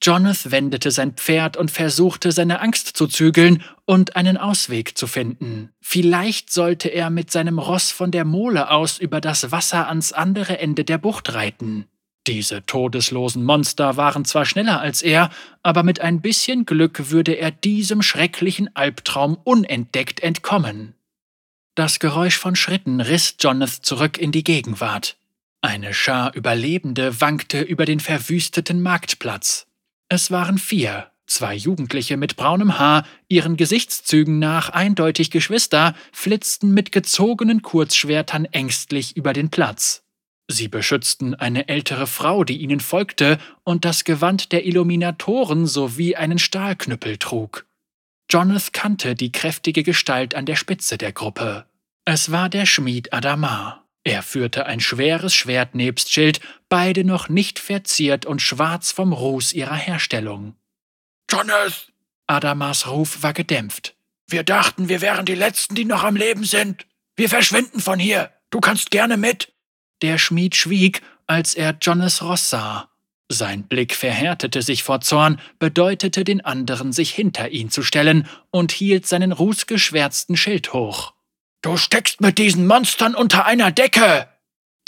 Jonath 0.03 0.49
wendete 0.49 0.89
sein 0.89 1.13
Pferd 1.13 1.57
und 1.57 1.69
versuchte, 1.69 2.31
seine 2.31 2.59
Angst 2.59 2.87
zu 2.97 3.05
zügeln 3.05 3.63
und 3.85 4.15
einen 4.15 4.37
Ausweg 4.37 4.97
zu 4.97 5.05
finden. 5.05 5.69
Vielleicht 5.79 6.51
sollte 6.51 6.89
er 6.89 7.11
mit 7.11 7.29
seinem 7.29 7.59
Ross 7.59 7.91
von 7.91 8.09
der 8.09 8.25
Mole 8.25 8.71
aus 8.71 8.97
über 8.97 9.21
das 9.21 9.51
Wasser 9.51 9.87
ans 9.87 10.11
andere 10.11 10.57
Ende 10.57 10.83
der 10.83 10.97
Bucht 10.97 11.35
reiten. 11.35 11.85
Diese 12.25 12.65
todeslosen 12.65 13.43
Monster 13.43 13.95
waren 13.97 14.25
zwar 14.25 14.45
schneller 14.45 14.79
als 14.79 15.03
er, 15.03 15.29
aber 15.61 15.83
mit 15.83 16.01
ein 16.01 16.21
bisschen 16.21 16.65
Glück 16.65 17.11
würde 17.11 17.33
er 17.33 17.51
diesem 17.51 18.01
schrecklichen 18.01 18.75
Albtraum 18.75 19.37
unentdeckt 19.43 20.21
entkommen. 20.21 20.95
Das 21.73 21.99
Geräusch 21.99 22.37
von 22.37 22.55
Schritten 22.57 22.99
riss 22.99 23.35
Jonath 23.39 23.69
zurück 23.69 24.17
in 24.17 24.33
die 24.33 24.43
Gegenwart. 24.43 25.15
Eine 25.61 25.93
Schar 25.93 26.33
Überlebende 26.35 27.21
wankte 27.21 27.61
über 27.61 27.85
den 27.85 28.01
verwüsteten 28.01 28.81
Marktplatz. 28.81 29.67
Es 30.09 30.31
waren 30.31 30.57
vier, 30.57 31.11
zwei 31.27 31.55
Jugendliche 31.55 32.17
mit 32.17 32.35
braunem 32.35 32.77
Haar, 32.77 33.05
ihren 33.29 33.55
Gesichtszügen 33.55 34.37
nach 34.37 34.69
eindeutig 34.69 35.31
Geschwister, 35.31 35.95
flitzten 36.11 36.73
mit 36.73 36.91
gezogenen 36.91 37.61
Kurzschwertern 37.61 38.45
ängstlich 38.45 39.15
über 39.15 39.31
den 39.31 39.49
Platz. 39.49 40.03
Sie 40.49 40.67
beschützten 40.67 41.35
eine 41.35 41.69
ältere 41.69 42.07
Frau, 42.07 42.43
die 42.43 42.57
ihnen 42.57 42.81
folgte 42.81 43.37
und 43.63 43.85
das 43.85 44.03
Gewand 44.03 44.51
der 44.51 44.65
Illuminatoren 44.65 45.65
sowie 45.67 46.17
einen 46.17 46.39
Stahlknüppel 46.39 47.17
trug. 47.17 47.65
Jonath 48.31 48.71
kannte 48.71 49.13
die 49.13 49.33
kräftige 49.33 49.83
Gestalt 49.83 50.35
an 50.35 50.45
der 50.45 50.55
Spitze 50.55 50.97
der 50.97 51.11
Gruppe. 51.11 51.65
Es 52.05 52.31
war 52.31 52.47
der 52.47 52.65
Schmied 52.65 53.11
Adamar. 53.11 53.85
Er 54.05 54.23
führte 54.23 54.65
ein 54.65 54.79
schweres 54.79 55.33
Schwert 55.33 55.75
nebst 55.75 56.13
Schild, 56.13 56.39
beide 56.69 57.03
noch 57.03 57.27
nicht 57.27 57.59
verziert 57.59 58.25
und 58.25 58.41
schwarz 58.41 58.93
vom 58.93 59.11
Ruß 59.11 59.51
ihrer 59.51 59.75
Herstellung. 59.75 60.55
Jonath! 61.29 61.91
Adamars 62.25 62.87
Ruf 62.87 63.21
war 63.21 63.33
gedämpft. 63.33 63.95
Wir 64.27 64.43
dachten, 64.43 64.87
wir 64.87 65.01
wären 65.01 65.25
die 65.25 65.35
Letzten, 65.35 65.75
die 65.75 65.83
noch 65.83 66.03
am 66.03 66.15
Leben 66.15 66.45
sind. 66.45 66.87
Wir 67.17 67.27
verschwinden 67.27 67.81
von 67.81 67.99
hier. 67.99 68.31
Du 68.49 68.61
kannst 68.61 68.91
gerne 68.91 69.17
mit. 69.17 69.53
Der 70.01 70.17
Schmied 70.17 70.55
schwieg, 70.55 71.01
als 71.27 71.53
er 71.53 71.77
Jonas 71.81 72.21
Ross 72.21 72.49
sah. 72.49 72.90
Sein 73.31 73.63
Blick 73.63 73.95
verhärtete 73.95 74.61
sich 74.61 74.83
vor 74.83 74.99
Zorn, 74.99 75.39
bedeutete 75.57 76.25
den 76.25 76.41
anderen, 76.41 76.91
sich 76.91 77.11
hinter 77.11 77.49
ihn 77.49 77.69
zu 77.69 77.81
stellen 77.81 78.27
und 78.49 78.73
hielt 78.73 79.07
seinen 79.07 79.31
rußgeschwärzten 79.31 80.35
Schild 80.35 80.73
hoch. 80.73 81.13
Du 81.61 81.77
steckst 81.77 82.19
mit 82.19 82.37
diesen 82.37 82.67
Monstern 82.67 83.15
unter 83.15 83.45
einer 83.45 83.71
Decke! 83.71 84.27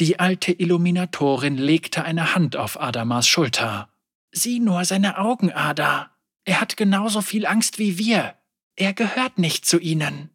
Die 0.01 0.19
alte 0.19 0.51
Illuminatorin 0.51 1.55
legte 1.55 2.03
eine 2.03 2.35
Hand 2.35 2.57
auf 2.57 2.81
Adamas 2.81 3.29
Schulter. 3.29 3.87
Sieh 4.33 4.59
nur 4.59 4.83
seine 4.83 5.19
Augen, 5.19 5.53
Ada. 5.53 6.11
Er 6.43 6.59
hat 6.59 6.75
genauso 6.75 7.21
viel 7.21 7.45
Angst 7.45 7.79
wie 7.79 7.97
wir. 7.97 8.35
Er 8.75 8.91
gehört 8.91 9.37
nicht 9.37 9.65
zu 9.65 9.79
ihnen. 9.79 10.31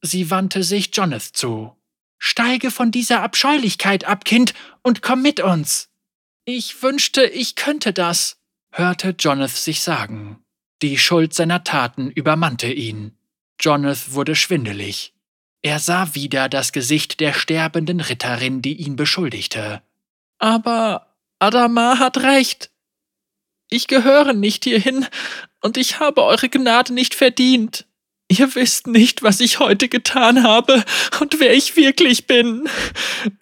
Sie 0.00 0.32
wandte 0.32 0.64
sich 0.64 0.90
Jonath 0.96 1.22
zu. 1.22 1.76
Steige 2.18 2.72
von 2.72 2.90
dieser 2.90 3.22
Abscheulichkeit 3.22 4.04
ab, 4.04 4.24
Kind, 4.24 4.52
und 4.82 5.00
komm 5.00 5.22
mit 5.22 5.38
uns. 5.38 5.91
Ich 6.44 6.82
wünschte, 6.82 7.24
ich 7.24 7.54
könnte 7.54 7.92
das, 7.92 8.36
hörte 8.72 9.14
Jonath 9.18 9.50
sich 9.50 9.80
sagen. 9.80 10.44
Die 10.82 10.98
Schuld 10.98 11.34
seiner 11.34 11.62
Taten 11.62 12.10
übermannte 12.10 12.72
ihn. 12.72 13.16
Jonath 13.60 14.12
wurde 14.12 14.34
schwindelig. 14.34 15.14
Er 15.62 15.78
sah 15.78 16.16
wieder 16.16 16.48
das 16.48 16.72
Gesicht 16.72 17.20
der 17.20 17.32
sterbenden 17.32 18.00
Ritterin, 18.00 18.60
die 18.60 18.74
ihn 18.74 18.96
beschuldigte. 18.96 19.82
Aber 20.38 21.14
Adama 21.38 22.00
hat 22.00 22.18
recht. 22.18 22.70
Ich 23.70 23.86
gehöre 23.86 24.32
nicht 24.32 24.64
hierhin, 24.64 25.06
und 25.60 25.76
ich 25.76 26.00
habe 26.00 26.24
eure 26.24 26.48
Gnade 26.48 26.92
nicht 26.92 27.14
verdient. 27.14 27.86
Ihr 28.26 28.52
wisst 28.56 28.88
nicht, 28.88 29.22
was 29.22 29.38
ich 29.38 29.60
heute 29.60 29.88
getan 29.88 30.42
habe 30.42 30.84
und 31.20 31.38
wer 31.38 31.54
ich 31.54 31.76
wirklich 31.76 32.26
bin. 32.26 32.68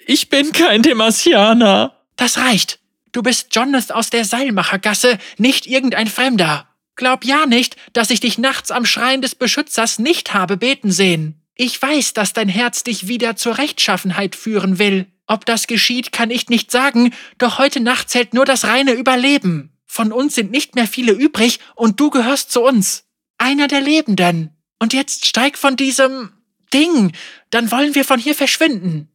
Ich 0.06 0.28
bin 0.28 0.52
kein 0.52 0.82
Demasianer. 0.82 1.96
Das 2.16 2.36
reicht. 2.36 2.79
Du 3.12 3.22
bist 3.22 3.54
Jonath 3.54 3.92
aus 3.92 4.10
der 4.10 4.24
Seilmachergasse, 4.24 5.18
nicht 5.38 5.66
irgendein 5.66 6.06
Fremder. 6.06 6.68
Glaub 6.96 7.24
ja 7.24 7.46
nicht, 7.46 7.76
dass 7.92 8.10
ich 8.10 8.20
dich 8.20 8.38
nachts 8.38 8.70
am 8.70 8.84
Schrein 8.84 9.22
des 9.22 9.34
Beschützers 9.34 9.98
nicht 9.98 10.34
habe 10.34 10.56
beten 10.56 10.92
sehen. 10.92 11.42
Ich 11.54 11.80
weiß, 11.80 12.14
dass 12.14 12.32
dein 12.32 12.48
Herz 12.48 12.84
dich 12.84 13.08
wieder 13.08 13.36
zur 13.36 13.58
Rechtschaffenheit 13.58 14.36
führen 14.36 14.78
will. 14.78 15.06
Ob 15.26 15.44
das 15.44 15.66
geschieht, 15.66 16.12
kann 16.12 16.30
ich 16.30 16.48
nicht 16.48 16.70
sagen, 16.70 17.12
doch 17.38 17.58
heute 17.58 17.80
Nacht 17.80 18.10
zählt 18.10 18.34
nur 18.34 18.44
das 18.44 18.64
reine 18.64 18.92
Überleben. 18.92 19.76
Von 19.86 20.12
uns 20.12 20.34
sind 20.34 20.50
nicht 20.50 20.74
mehr 20.74 20.86
viele 20.86 21.12
übrig 21.12 21.58
und 21.74 22.00
du 22.00 22.10
gehörst 22.10 22.50
zu 22.50 22.62
uns. 22.62 23.04
Einer 23.38 23.68
der 23.68 23.80
Lebenden. 23.80 24.56
Und 24.78 24.92
jetzt 24.92 25.26
steig 25.26 25.58
von 25.58 25.76
diesem 25.76 26.32
Ding, 26.72 27.12
dann 27.50 27.70
wollen 27.70 27.94
wir 27.94 28.04
von 28.04 28.18
hier 28.18 28.34
verschwinden. 28.34 29.09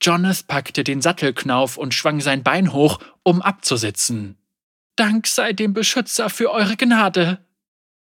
Jonath 0.00 0.46
packte 0.46 0.84
den 0.84 1.02
Sattelknauf 1.02 1.76
und 1.76 1.94
schwang 1.94 2.20
sein 2.20 2.42
Bein 2.42 2.72
hoch, 2.72 2.98
um 3.22 3.42
abzusitzen. 3.42 4.36
Dank 4.96 5.26
sei 5.26 5.52
dem 5.52 5.74
Beschützer 5.74 6.30
für 6.30 6.50
eure 6.50 6.76
Gnade. 6.76 7.44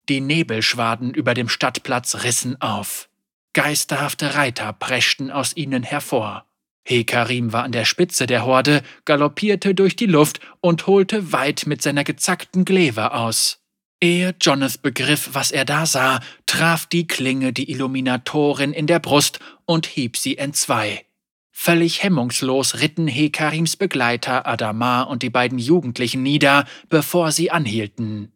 Die 0.08 0.22
Nebelschwaden 0.22 1.13
über 1.13 1.34
dem 1.34 1.50
Stadtplatz 1.50 2.24
rissen 2.24 2.60
auf. 2.62 3.10
Geisterhafte 3.54 4.36
Reiter 4.36 4.74
preschten 4.74 5.32
aus 5.32 5.56
ihnen 5.56 5.84
hervor. 5.84 6.46
Hekarim 6.86 7.54
war 7.54 7.63
an 7.63 7.72
der 7.72 7.86
Spitze 7.86 8.26
der 8.26 8.46
Horde, 8.46 8.82
galoppierte 9.06 9.76
durch 9.76 9.96
die 9.96 10.06
Luft 10.06 10.39
und 10.62 10.88
holte 10.88 11.32
weit 11.32 11.65
mit 11.68 11.82
seiner 11.82 12.04
gezackten 12.04 12.65
Gleve 12.65 13.13
aus. 13.13 13.60
Ehe 14.02 14.34
Jonath 14.42 14.82
begriff, 14.82 15.30
was 15.34 15.52
er 15.52 15.65
da 15.65 15.86
sah, 15.86 16.22
traf 16.46 16.86
die 16.86 17.06
Klinge 17.06 17.52
die 17.52 17.70
Illuminatorin 17.70 18.72
in 18.72 18.88
der 18.88 19.00
Brust 19.00 19.39
und 19.65 19.86
hieb 19.86 20.15
sie 20.15 20.38
entzwei. 20.38 21.06
Völlig 21.62 22.04
hemmungslos 22.04 22.80
ritten 22.80 23.10
Hekarims 23.10 23.76
Begleiter 23.76 24.48
Adamar 24.48 25.10
und 25.10 25.24
die 25.24 25.30
beiden 25.30 25.60
Jugendlichen 25.60 26.24
nieder, 26.24 26.65
bevor 26.88 27.34
sie 27.34 27.52
anhielten. 27.52 28.32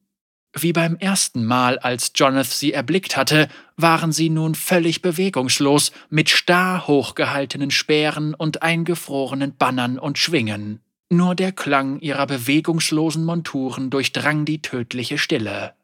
Wie 0.54 0.74
beim 0.74 0.98
ersten 0.98 1.46
Mal, 1.46 1.80
als 1.80 2.12
Jonath 2.14 2.48
sie 2.48 2.74
erblickt 2.74 3.16
hatte, 3.16 3.48
waren 3.78 4.12
sie 4.12 4.30
nun 4.30 4.56
völlig 4.56 5.02
bewegungslos, 5.02 5.94
mit 6.10 6.30
starr 6.30 6.86
hochgehaltenen 6.86 7.72
Speeren 7.72 8.34
und 8.34 8.62
eingefrorenen 8.62 9.56
Bannern 9.56 9.98
und 10.00 10.18
Schwingen. 10.18 10.82
Nur 11.10 11.34
der 11.34 11.54
Klang 11.54 12.02
ihrer 12.02 12.28
bewegungslosen 12.28 13.24
Monturen 13.24 13.90
durchdrang 13.90 14.44
die 14.44 14.62
tödliche 14.62 15.18
Stille. 15.18 15.76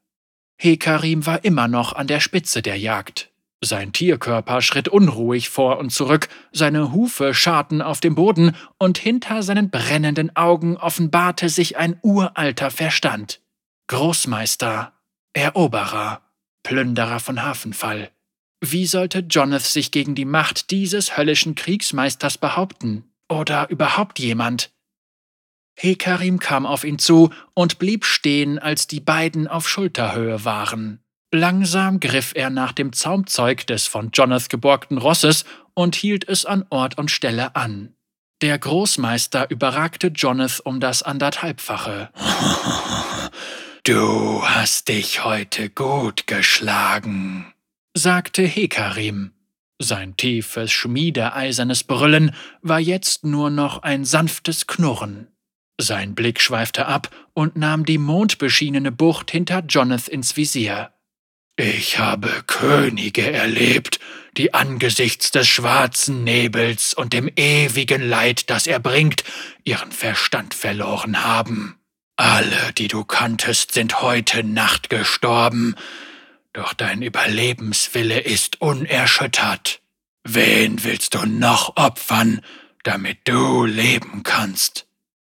Hekarim 0.57 1.25
war 1.25 1.45
immer 1.45 1.69
noch 1.69 1.93
an 1.93 2.07
der 2.07 2.19
Spitze 2.19 2.61
der 2.61 2.75
Jagd. 2.75 3.28
Sein 3.61 3.91
Tierkörper 3.91 4.61
schritt 4.61 4.87
unruhig 4.87 5.49
vor 5.49 5.79
und 5.79 5.89
zurück, 5.89 6.29
seine 6.53 6.93
Hufe 6.93 7.33
scharten 7.33 7.81
auf 7.81 7.99
dem 7.99 8.15
Boden, 8.15 8.55
und 8.77 8.97
hinter 8.97 9.43
seinen 9.43 9.69
brennenden 9.69 10.33
Augen 10.35 10.77
offenbarte 10.77 11.49
sich 11.49 11.75
ein 11.75 11.99
uralter 12.01 12.71
Verstand. 12.71 13.41
Großmeister, 13.87 14.93
Eroberer, 15.33 16.21
Plünderer 16.63 17.19
von 17.19 17.43
Hafenfall. 17.43 18.11
Wie 18.61 18.85
sollte 18.85 19.19
Jonath 19.19 19.63
sich 19.63 19.91
gegen 19.91 20.15
die 20.15 20.25
Macht 20.25 20.71
dieses 20.71 21.17
höllischen 21.17 21.55
Kriegsmeisters 21.55 22.37
behaupten? 22.37 23.11
Oder 23.29 23.69
überhaupt 23.69 24.19
jemand? 24.19 24.71
Hekarim 25.75 26.39
kam 26.39 26.65
auf 26.65 26.83
ihn 26.83 26.99
zu 26.99 27.29
und 27.53 27.79
blieb 27.79 28.05
stehen, 28.05 28.59
als 28.59 28.87
die 28.87 28.99
beiden 28.99 29.47
auf 29.47 29.69
Schulterhöhe 29.69 30.43
waren. 30.43 31.01
Langsam 31.31 31.99
griff 31.99 32.31
er 32.35 32.49
nach 32.49 32.71
dem 32.71 32.91
Zaumzeug 32.91 33.67
des 33.67 33.87
von 33.87 34.09
Jonath 34.11 34.49
geborgten 34.49 34.97
Rosses 34.97 35.45
und 35.75 35.95
hielt 35.95 36.27
es 36.27 36.45
an 36.45 36.65
Ort 36.69 36.97
und 36.97 37.11
Stelle 37.11 37.55
an. 37.55 37.93
Der 38.41 38.57
Großmeister 38.57 39.49
überragte 39.49 40.07
Jonath 40.07 40.59
um 40.61 40.79
das 40.79 41.03
anderthalbfache. 41.03 42.09
Du 43.83 44.43
hast 44.45 44.89
dich 44.89 45.23
heute 45.23 45.69
gut 45.69 46.27
geschlagen, 46.27 47.53
sagte 47.95 48.43
Hekarim. 48.43 49.31
Sein 49.79 50.17
tiefes, 50.17 50.71
schmiedeeisernes 50.71 51.85
Brüllen 51.85 52.35
war 52.61 52.79
jetzt 52.79 53.23
nur 53.23 53.49
noch 53.49 53.81
ein 53.81 54.03
sanftes 54.03 54.67
Knurren. 54.67 55.27
Sein 55.79 56.13
Blick 56.13 56.41
schweifte 56.41 56.87
ab 56.87 57.09
und 57.33 57.55
nahm 57.55 57.85
die 57.85 57.97
mondbeschienene 57.97 58.91
Bucht 58.91 59.31
hinter 59.31 59.63
Jonath 59.67 60.09
ins 60.09 60.35
Visier. 60.35 60.91
Ich 61.61 61.99
habe 61.99 62.45
Könige 62.47 63.33
erlebt, 63.33 63.99
die 64.37 64.53
angesichts 64.53 65.31
des 65.31 65.45
schwarzen 65.49 66.23
Nebels 66.23 66.93
und 66.93 67.11
dem 67.11 67.29
ewigen 67.35 68.01
Leid, 68.01 68.49
das 68.49 68.65
er 68.65 68.79
bringt, 68.79 69.25
ihren 69.65 69.91
Verstand 69.91 70.53
verloren 70.53 71.25
haben. 71.25 71.77
Alle, 72.15 72.71
die 72.77 72.87
du 72.87 73.03
kanntest, 73.03 73.73
sind 73.73 74.01
heute 74.01 74.41
Nacht 74.41 74.89
gestorben, 74.89 75.75
doch 76.53 76.73
dein 76.73 77.01
Überlebenswille 77.01 78.21
ist 78.21 78.61
unerschüttert. 78.61 79.81
Wen 80.23 80.81
willst 80.85 81.13
du 81.13 81.25
noch 81.25 81.75
opfern, 81.75 82.39
damit 82.83 83.17
du 83.25 83.65
leben 83.65 84.23
kannst? 84.23 84.87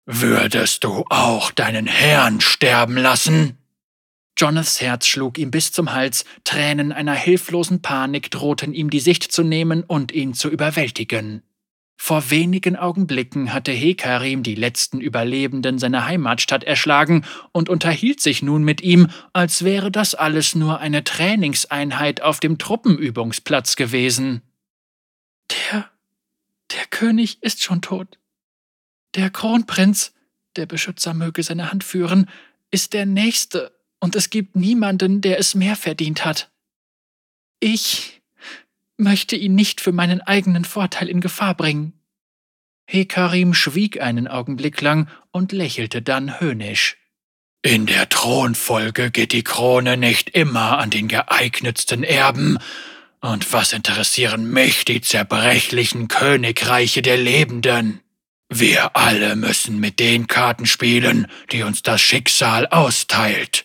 Würdest 0.07 0.85
du 0.85 1.05
auch 1.11 1.51
deinen 1.51 1.85
Herrn 1.85 2.41
sterben 2.41 2.97
lassen? 2.97 3.59
Jonaths 4.37 4.81
Herz 4.81 5.07
schlug 5.07 5.37
ihm 5.37 5.49
bis 5.49 5.71
zum 5.71 5.93
Hals, 5.93 6.25
Tränen 6.43 6.91
einer 6.91 7.13
hilflosen 7.13 7.81
Panik 7.81 8.31
drohten 8.31 8.73
ihm 8.73 8.89
die 8.89 8.99
Sicht 8.99 9.23
zu 9.23 9.43
nehmen 9.43 9.83
und 9.83 10.11
ihn 10.11 10.33
zu 10.33 10.49
überwältigen. 10.49 11.41
Vor 11.97 12.29
wenigen 12.29 12.75
Augenblicken 12.75 13.53
hatte 13.53 13.71
Hekarim 13.71 14.43
die 14.43 14.55
letzten 14.55 14.99
Überlebenden 14.99 15.79
seiner 15.79 16.05
Heimatstadt 16.05 16.65
erschlagen 16.65 17.25
und 17.53 17.69
unterhielt 17.69 18.19
sich 18.19 18.41
nun 18.41 18.63
mit 18.63 18.81
ihm, 18.81 19.09
als 19.31 19.63
wäre 19.63 19.91
das 19.91 20.13
alles 20.13 20.55
nur 20.55 20.79
eine 20.79 21.05
Trainingseinheit 21.05 22.21
auf 22.21 22.41
dem 22.41 22.57
Truppenübungsplatz 22.57 23.77
gewesen. 23.77 24.41
Der, 25.49 25.89
der 26.71 26.85
König 26.89 27.41
ist 27.41 27.63
schon 27.63 27.81
tot. 27.81 28.19
Der 29.15 29.29
Kronprinz, 29.29 30.13
der 30.57 30.65
Beschützer 30.65 31.13
möge 31.13 31.43
seine 31.43 31.71
Hand 31.71 31.85
führen, 31.85 32.29
ist 32.71 32.93
der 32.93 33.05
Nächste 33.05 33.71
und 34.05 34.15
es 34.15 34.29
gibt 34.29 34.55
niemanden, 34.55 35.19
der 35.19 35.39
es 35.39 35.55
mehr 35.55 35.75
verdient 35.75 36.25
hat. 36.25 36.51
Ich 37.59 38.21
möchte 38.97 39.35
ihn 39.35 39.55
nicht 39.55 39.81
für 39.81 39.91
meinen 39.91 40.21
eigenen 40.21 40.63
Vorteil 40.63 41.09
in 41.09 41.21
Gefahr 41.21 41.55
bringen. 41.55 41.93
Hekarim 42.85 43.55
schwieg 43.55 43.99
einen 43.99 44.27
Augenblick 44.27 44.79
lang 44.79 45.09
und 45.31 45.51
lächelte 45.51 46.03
dann 46.03 46.39
höhnisch. 46.39 46.97
In 47.63 47.87
der 47.87 48.07
Thronfolge 48.07 49.09
geht 49.09 49.31
die 49.31 49.43
Krone 49.43 49.97
nicht 49.97 50.29
immer 50.29 50.77
an 50.77 50.91
den 50.91 51.07
geeignetsten 51.07 52.03
Erben. 52.03 52.59
Und 53.21 53.51
was 53.53 53.73
interessieren 53.73 54.51
mich 54.51 54.85
die 54.85 55.01
zerbrechlichen 55.01 56.09
Königreiche 56.09 57.01
der 57.01 57.17
Lebenden? 57.17 58.01
Wir 58.49 58.95
alle 58.95 59.35
müssen 59.35 59.79
mit 59.79 59.99
den 59.99 60.27
Karten 60.27 60.67
spielen, 60.67 61.25
die 61.51 61.63
uns 61.63 61.81
das 61.81 62.01
Schicksal 62.01 62.67
austeilt. 62.67 63.64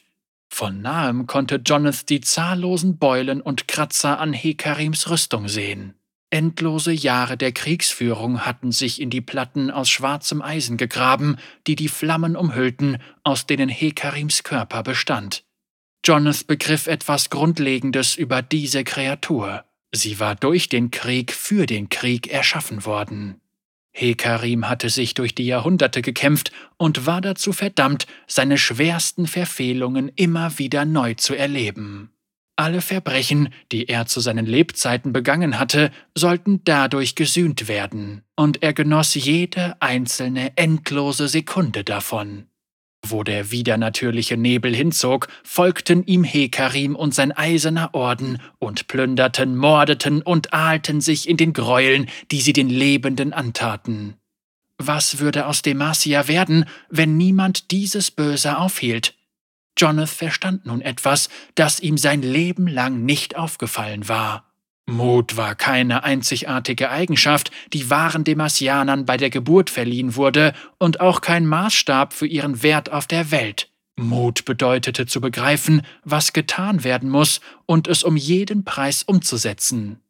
Von 0.52 0.82
nahem 0.82 1.26
konnte 1.26 1.62
Jonathan 1.64 2.06
die 2.08 2.20
zahllosen 2.20 2.98
Beulen 2.98 3.40
und 3.40 3.68
Kratzer 3.68 4.18
an 4.18 4.32
Hekarims 4.32 5.08
Rüstung 5.08 5.48
sehen. 5.48 5.94
Endlose 6.28 6.92
Jahre 6.92 7.36
der 7.36 7.52
Kriegsführung 7.52 8.46
hatten 8.46 8.70
sich 8.70 9.00
in 9.00 9.10
die 9.10 9.20
Platten 9.20 9.70
aus 9.70 9.88
schwarzem 9.88 10.42
Eisen 10.42 10.76
gegraben, 10.76 11.38
die 11.66 11.76
die 11.76 11.88
Flammen 11.88 12.36
umhüllten, 12.36 12.98
aus 13.24 13.46
denen 13.46 13.68
Hekarims 13.68 14.42
Körper 14.42 14.82
bestand. 14.82 15.44
Jonathan 16.04 16.46
begriff 16.46 16.86
etwas 16.86 17.30
Grundlegendes 17.30 18.16
über 18.16 18.42
diese 18.42 18.84
Kreatur. 18.84 19.64
Sie 19.92 20.20
war 20.20 20.34
durch 20.34 20.68
den 20.68 20.90
Krieg 20.90 21.32
für 21.32 21.66
den 21.66 21.88
Krieg 21.88 22.28
erschaffen 22.28 22.84
worden. 22.84 23.40
Hekarim 23.92 24.68
hatte 24.68 24.88
sich 24.88 25.14
durch 25.14 25.34
die 25.34 25.46
Jahrhunderte 25.46 26.02
gekämpft 26.02 26.52
und 26.76 27.06
war 27.06 27.20
dazu 27.20 27.52
verdammt, 27.52 28.06
seine 28.26 28.56
schwersten 28.56 29.26
Verfehlungen 29.26 30.10
immer 30.14 30.58
wieder 30.58 30.84
neu 30.84 31.14
zu 31.14 31.34
erleben. 31.34 32.12
Alle 32.56 32.82
Verbrechen, 32.82 33.48
die 33.72 33.88
er 33.88 34.04
zu 34.04 34.20
seinen 34.20 34.44
Lebzeiten 34.44 35.14
begangen 35.14 35.58
hatte, 35.58 35.90
sollten 36.14 36.62
dadurch 36.64 37.14
gesühnt 37.14 37.68
werden, 37.68 38.22
und 38.36 38.62
er 38.62 38.74
genoss 38.74 39.14
jede 39.14 39.80
einzelne 39.80 40.56
endlose 40.58 41.26
Sekunde 41.28 41.84
davon. 41.84 42.49
Wo 43.06 43.24
der 43.24 43.50
widernatürliche 43.50 44.36
Nebel 44.36 44.74
hinzog, 44.74 45.28
folgten 45.42 46.04
ihm 46.04 46.22
Hekarim 46.22 46.94
und 46.94 47.14
sein 47.14 47.32
eiserner 47.32 47.94
Orden 47.94 48.38
und 48.58 48.88
plünderten, 48.88 49.56
mordeten 49.56 50.22
und 50.22 50.52
ahlten 50.52 51.00
sich 51.00 51.28
in 51.28 51.36
den 51.36 51.52
Gräueln, 51.52 52.08
die 52.30 52.40
sie 52.40 52.52
den 52.52 52.68
Lebenden 52.68 53.32
antaten. 53.32 54.14
Was 54.78 55.18
würde 55.18 55.46
aus 55.46 55.62
Demacia 55.62 56.28
werden, 56.28 56.66
wenn 56.88 57.16
niemand 57.16 57.70
dieses 57.70 58.10
Böse 58.10 58.58
aufhielt? 58.58 59.14
Jonathan 59.78 60.06
verstand 60.06 60.66
nun 60.66 60.82
etwas, 60.82 61.28
das 61.54 61.80
ihm 61.80 61.96
sein 61.96 62.22
Leben 62.22 62.66
lang 62.66 63.04
nicht 63.04 63.36
aufgefallen 63.36 64.08
war. 64.08 64.49
Mut 64.86 65.36
war 65.36 65.54
keine 65.54 66.02
einzigartige 66.04 66.90
Eigenschaft, 66.90 67.50
die 67.72 67.90
wahren 67.90 68.24
Demasianern 68.24 69.06
bei 69.06 69.16
der 69.16 69.30
Geburt 69.30 69.70
verliehen 69.70 70.16
wurde 70.16 70.52
und 70.78 71.00
auch 71.00 71.20
kein 71.20 71.46
Maßstab 71.46 72.12
für 72.12 72.26
ihren 72.26 72.62
Wert 72.62 72.90
auf 72.90 73.06
der 73.06 73.30
Welt. 73.30 73.70
Mut 73.96 74.44
bedeutete 74.44 75.06
zu 75.06 75.20
begreifen, 75.20 75.82
was 76.04 76.32
getan 76.32 76.84
werden 76.84 77.10
muss 77.10 77.40
und 77.66 77.86
es 77.86 78.02
um 78.02 78.16
jeden 78.16 78.64
Preis 78.64 79.02
umzusetzen. 79.02 80.00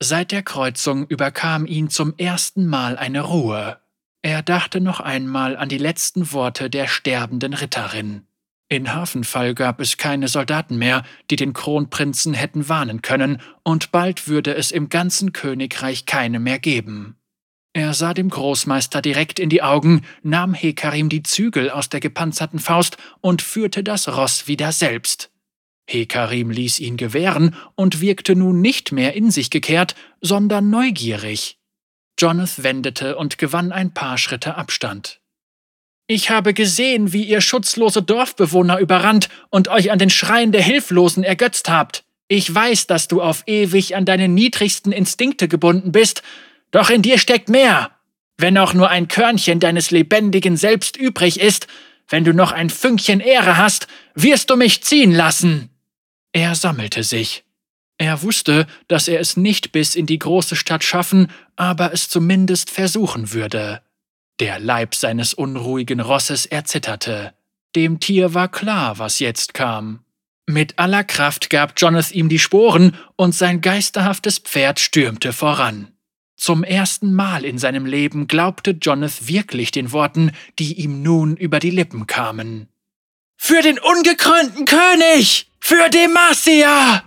Seit 0.00 0.32
der 0.32 0.42
Kreuzung 0.42 1.06
überkam 1.06 1.66
ihn 1.66 1.88
zum 1.90 2.14
ersten 2.16 2.66
Mal 2.66 2.96
eine 2.96 3.22
Ruhe. 3.22 3.78
Er 4.22 4.42
dachte 4.42 4.80
noch 4.80 5.00
einmal 5.00 5.56
an 5.56 5.68
die 5.68 5.78
letzten 5.78 6.32
Worte 6.32 6.70
der 6.70 6.88
sterbenden 6.88 7.54
Ritterin. 7.54 8.26
In 8.74 8.92
Hafenfall 8.92 9.54
gab 9.54 9.78
es 9.78 9.98
keine 9.98 10.26
Soldaten 10.26 10.76
mehr, 10.76 11.04
die 11.30 11.36
den 11.36 11.52
Kronprinzen 11.52 12.34
hätten 12.34 12.68
warnen 12.68 13.02
können, 13.02 13.40
und 13.62 13.92
bald 13.92 14.26
würde 14.26 14.52
es 14.56 14.72
im 14.72 14.88
ganzen 14.88 15.32
Königreich 15.32 16.06
keine 16.06 16.40
mehr 16.40 16.58
geben. 16.58 17.14
Er 17.72 17.94
sah 17.94 18.14
dem 18.14 18.30
Großmeister 18.30 19.00
direkt 19.00 19.38
in 19.38 19.48
die 19.48 19.62
Augen, 19.62 20.02
nahm 20.24 20.54
Hekarim 20.54 21.08
die 21.08 21.22
Zügel 21.22 21.70
aus 21.70 21.88
der 21.88 22.00
gepanzerten 22.00 22.58
Faust 22.58 22.96
und 23.20 23.42
führte 23.42 23.84
das 23.84 24.08
Ross 24.08 24.48
wieder 24.48 24.72
selbst. 24.72 25.30
Hekarim 25.88 26.50
ließ 26.50 26.80
ihn 26.80 26.96
gewähren 26.96 27.54
und 27.76 28.00
wirkte 28.00 28.34
nun 28.34 28.60
nicht 28.60 28.90
mehr 28.90 29.14
in 29.14 29.30
sich 29.30 29.50
gekehrt, 29.50 29.94
sondern 30.20 30.68
neugierig. 30.68 31.60
Jonathan 32.18 32.64
wendete 32.64 33.16
und 33.18 33.38
gewann 33.38 33.70
ein 33.70 33.94
paar 33.94 34.18
Schritte 34.18 34.56
Abstand. 34.56 35.20
Ich 36.06 36.28
habe 36.28 36.52
gesehen, 36.52 37.12
wie 37.14 37.24
ihr 37.24 37.40
schutzlose 37.40 38.02
Dorfbewohner 38.02 38.78
überrannt 38.78 39.30
und 39.48 39.68
euch 39.68 39.90
an 39.90 39.98
den 39.98 40.10
Schreien 40.10 40.52
der 40.52 40.62
Hilflosen 40.62 41.24
ergötzt 41.24 41.70
habt. 41.70 42.04
Ich 42.28 42.52
weiß, 42.52 42.86
dass 42.86 43.08
du 43.08 43.22
auf 43.22 43.44
ewig 43.46 43.96
an 43.96 44.04
deine 44.04 44.28
niedrigsten 44.28 44.92
Instinkte 44.92 45.48
gebunden 45.48 45.92
bist, 45.92 46.22
doch 46.70 46.90
in 46.90 47.02
dir 47.02 47.18
steckt 47.18 47.48
mehr. 47.48 47.90
Wenn 48.36 48.58
auch 48.58 48.74
nur 48.74 48.90
ein 48.90 49.08
Körnchen 49.08 49.60
deines 49.60 49.90
lebendigen 49.90 50.56
Selbst 50.56 50.96
übrig 50.96 51.40
ist, 51.40 51.68
wenn 52.08 52.24
du 52.24 52.34
noch 52.34 52.52
ein 52.52 52.68
Fünkchen 52.68 53.20
Ehre 53.20 53.56
hast, 53.56 53.86
wirst 54.14 54.50
du 54.50 54.56
mich 54.56 54.82
ziehen 54.82 55.12
lassen. 55.12 55.70
Er 56.32 56.54
sammelte 56.54 57.02
sich. 57.02 57.44
Er 57.96 58.22
wusste, 58.22 58.66
dass 58.88 59.08
er 59.08 59.20
es 59.20 59.36
nicht 59.36 59.72
bis 59.72 59.94
in 59.94 60.04
die 60.04 60.18
große 60.18 60.56
Stadt 60.56 60.84
schaffen, 60.84 61.30
aber 61.56 61.92
es 61.92 62.08
zumindest 62.08 62.70
versuchen 62.70 63.32
würde. 63.32 63.80
Der 64.40 64.58
Leib 64.58 64.94
seines 64.94 65.32
unruhigen 65.32 66.00
Rosses 66.00 66.46
erzitterte. 66.46 67.34
Dem 67.76 68.00
Tier 68.00 68.34
war 68.34 68.48
klar, 68.48 68.98
was 68.98 69.20
jetzt 69.20 69.54
kam. 69.54 70.00
Mit 70.46 70.78
aller 70.78 71.04
Kraft 71.04 71.50
gab 71.50 71.74
Jonathan 71.76 72.16
ihm 72.16 72.28
die 72.28 72.38
Sporen 72.38 72.96
und 73.16 73.34
sein 73.34 73.60
geisterhaftes 73.60 74.38
Pferd 74.38 74.80
stürmte 74.80 75.32
voran. 75.32 75.92
Zum 76.36 76.64
ersten 76.64 77.14
Mal 77.14 77.44
in 77.44 77.58
seinem 77.58 77.86
Leben 77.86 78.26
glaubte 78.26 78.72
Jonathan 78.72 79.28
wirklich 79.28 79.70
den 79.70 79.92
Worten, 79.92 80.32
die 80.58 80.74
ihm 80.74 81.02
nun 81.02 81.36
über 81.36 81.60
die 81.60 81.70
Lippen 81.70 82.06
kamen. 82.06 82.68
Für 83.36 83.62
den 83.62 83.78
ungekrönten 83.78 84.64
König! 84.64 85.50
Für 85.60 85.88
Demacia! 85.88 87.04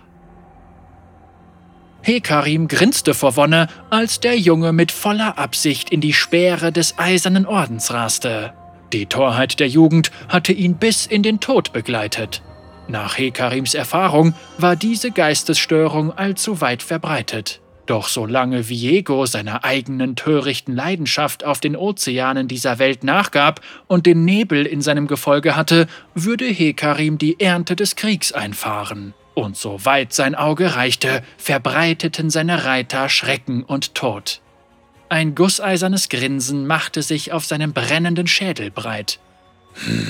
Hekarim 2.02 2.68
grinste 2.68 3.12
vor 3.14 3.36
Wonne, 3.36 3.68
als 3.90 4.20
der 4.20 4.38
Junge 4.38 4.72
mit 4.72 4.92
voller 4.92 5.38
Absicht 5.38 5.90
in 5.90 6.00
die 6.00 6.12
Speere 6.12 6.72
des 6.72 6.98
Eisernen 6.98 7.46
Ordens 7.46 7.92
raste. 7.92 8.52
Die 8.92 9.06
Torheit 9.06 9.60
der 9.60 9.68
Jugend 9.68 10.10
hatte 10.28 10.52
ihn 10.52 10.76
bis 10.76 11.06
in 11.06 11.22
den 11.22 11.40
Tod 11.40 11.72
begleitet. 11.72 12.42
Nach 12.88 13.18
Hekarims 13.18 13.74
Erfahrung 13.74 14.34
war 14.56 14.76
diese 14.76 15.10
Geistesstörung 15.10 16.10
allzu 16.12 16.62
weit 16.62 16.82
verbreitet. 16.82 17.60
Doch 17.84 18.08
solange 18.08 18.68
Viego 18.68 19.26
seiner 19.26 19.64
eigenen 19.64 20.14
törichten 20.14 20.74
Leidenschaft 20.74 21.44
auf 21.44 21.60
den 21.60 21.74
Ozeanen 21.74 22.46
dieser 22.46 22.78
Welt 22.78 23.02
nachgab 23.02 23.60
und 23.86 24.06
den 24.06 24.24
Nebel 24.24 24.66
in 24.66 24.82
seinem 24.82 25.06
Gefolge 25.06 25.56
hatte, 25.56 25.86
würde 26.14 26.46
Hekarim 26.46 27.18
die 27.18 27.40
Ernte 27.40 27.76
des 27.76 27.96
Kriegs 27.96 28.32
einfahren. 28.32 29.14
Und 29.38 29.56
soweit 29.56 30.12
sein 30.12 30.34
Auge 30.34 30.74
reichte, 30.74 31.22
verbreiteten 31.36 32.28
seine 32.28 32.64
Reiter 32.64 33.08
Schrecken 33.08 33.62
und 33.62 33.94
Tod. 33.94 34.40
Ein 35.10 35.36
gusseisernes 35.36 36.08
Grinsen 36.08 36.66
machte 36.66 37.02
sich 37.02 37.30
auf 37.30 37.44
seinem 37.44 37.72
brennenden 37.72 38.26
Schädel 38.26 38.72
breit. 38.72 39.20
Hm, 39.74 40.08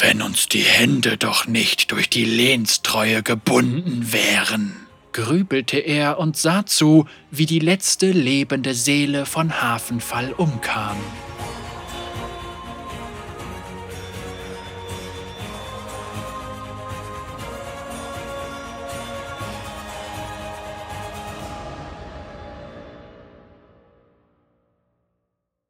wenn 0.00 0.22
uns 0.22 0.48
die 0.48 0.64
Hände 0.64 1.16
doch 1.16 1.46
nicht 1.46 1.92
durch 1.92 2.10
die 2.10 2.24
Lehnstreue 2.24 3.22
gebunden 3.22 4.12
wären, 4.12 4.74
grübelte 5.12 5.78
er 5.78 6.18
und 6.18 6.36
sah 6.36 6.66
zu, 6.66 7.06
wie 7.30 7.46
die 7.46 7.60
letzte 7.60 8.10
lebende 8.10 8.74
Seele 8.74 9.24
von 9.24 9.62
Hafenfall 9.62 10.32
umkam. 10.32 10.96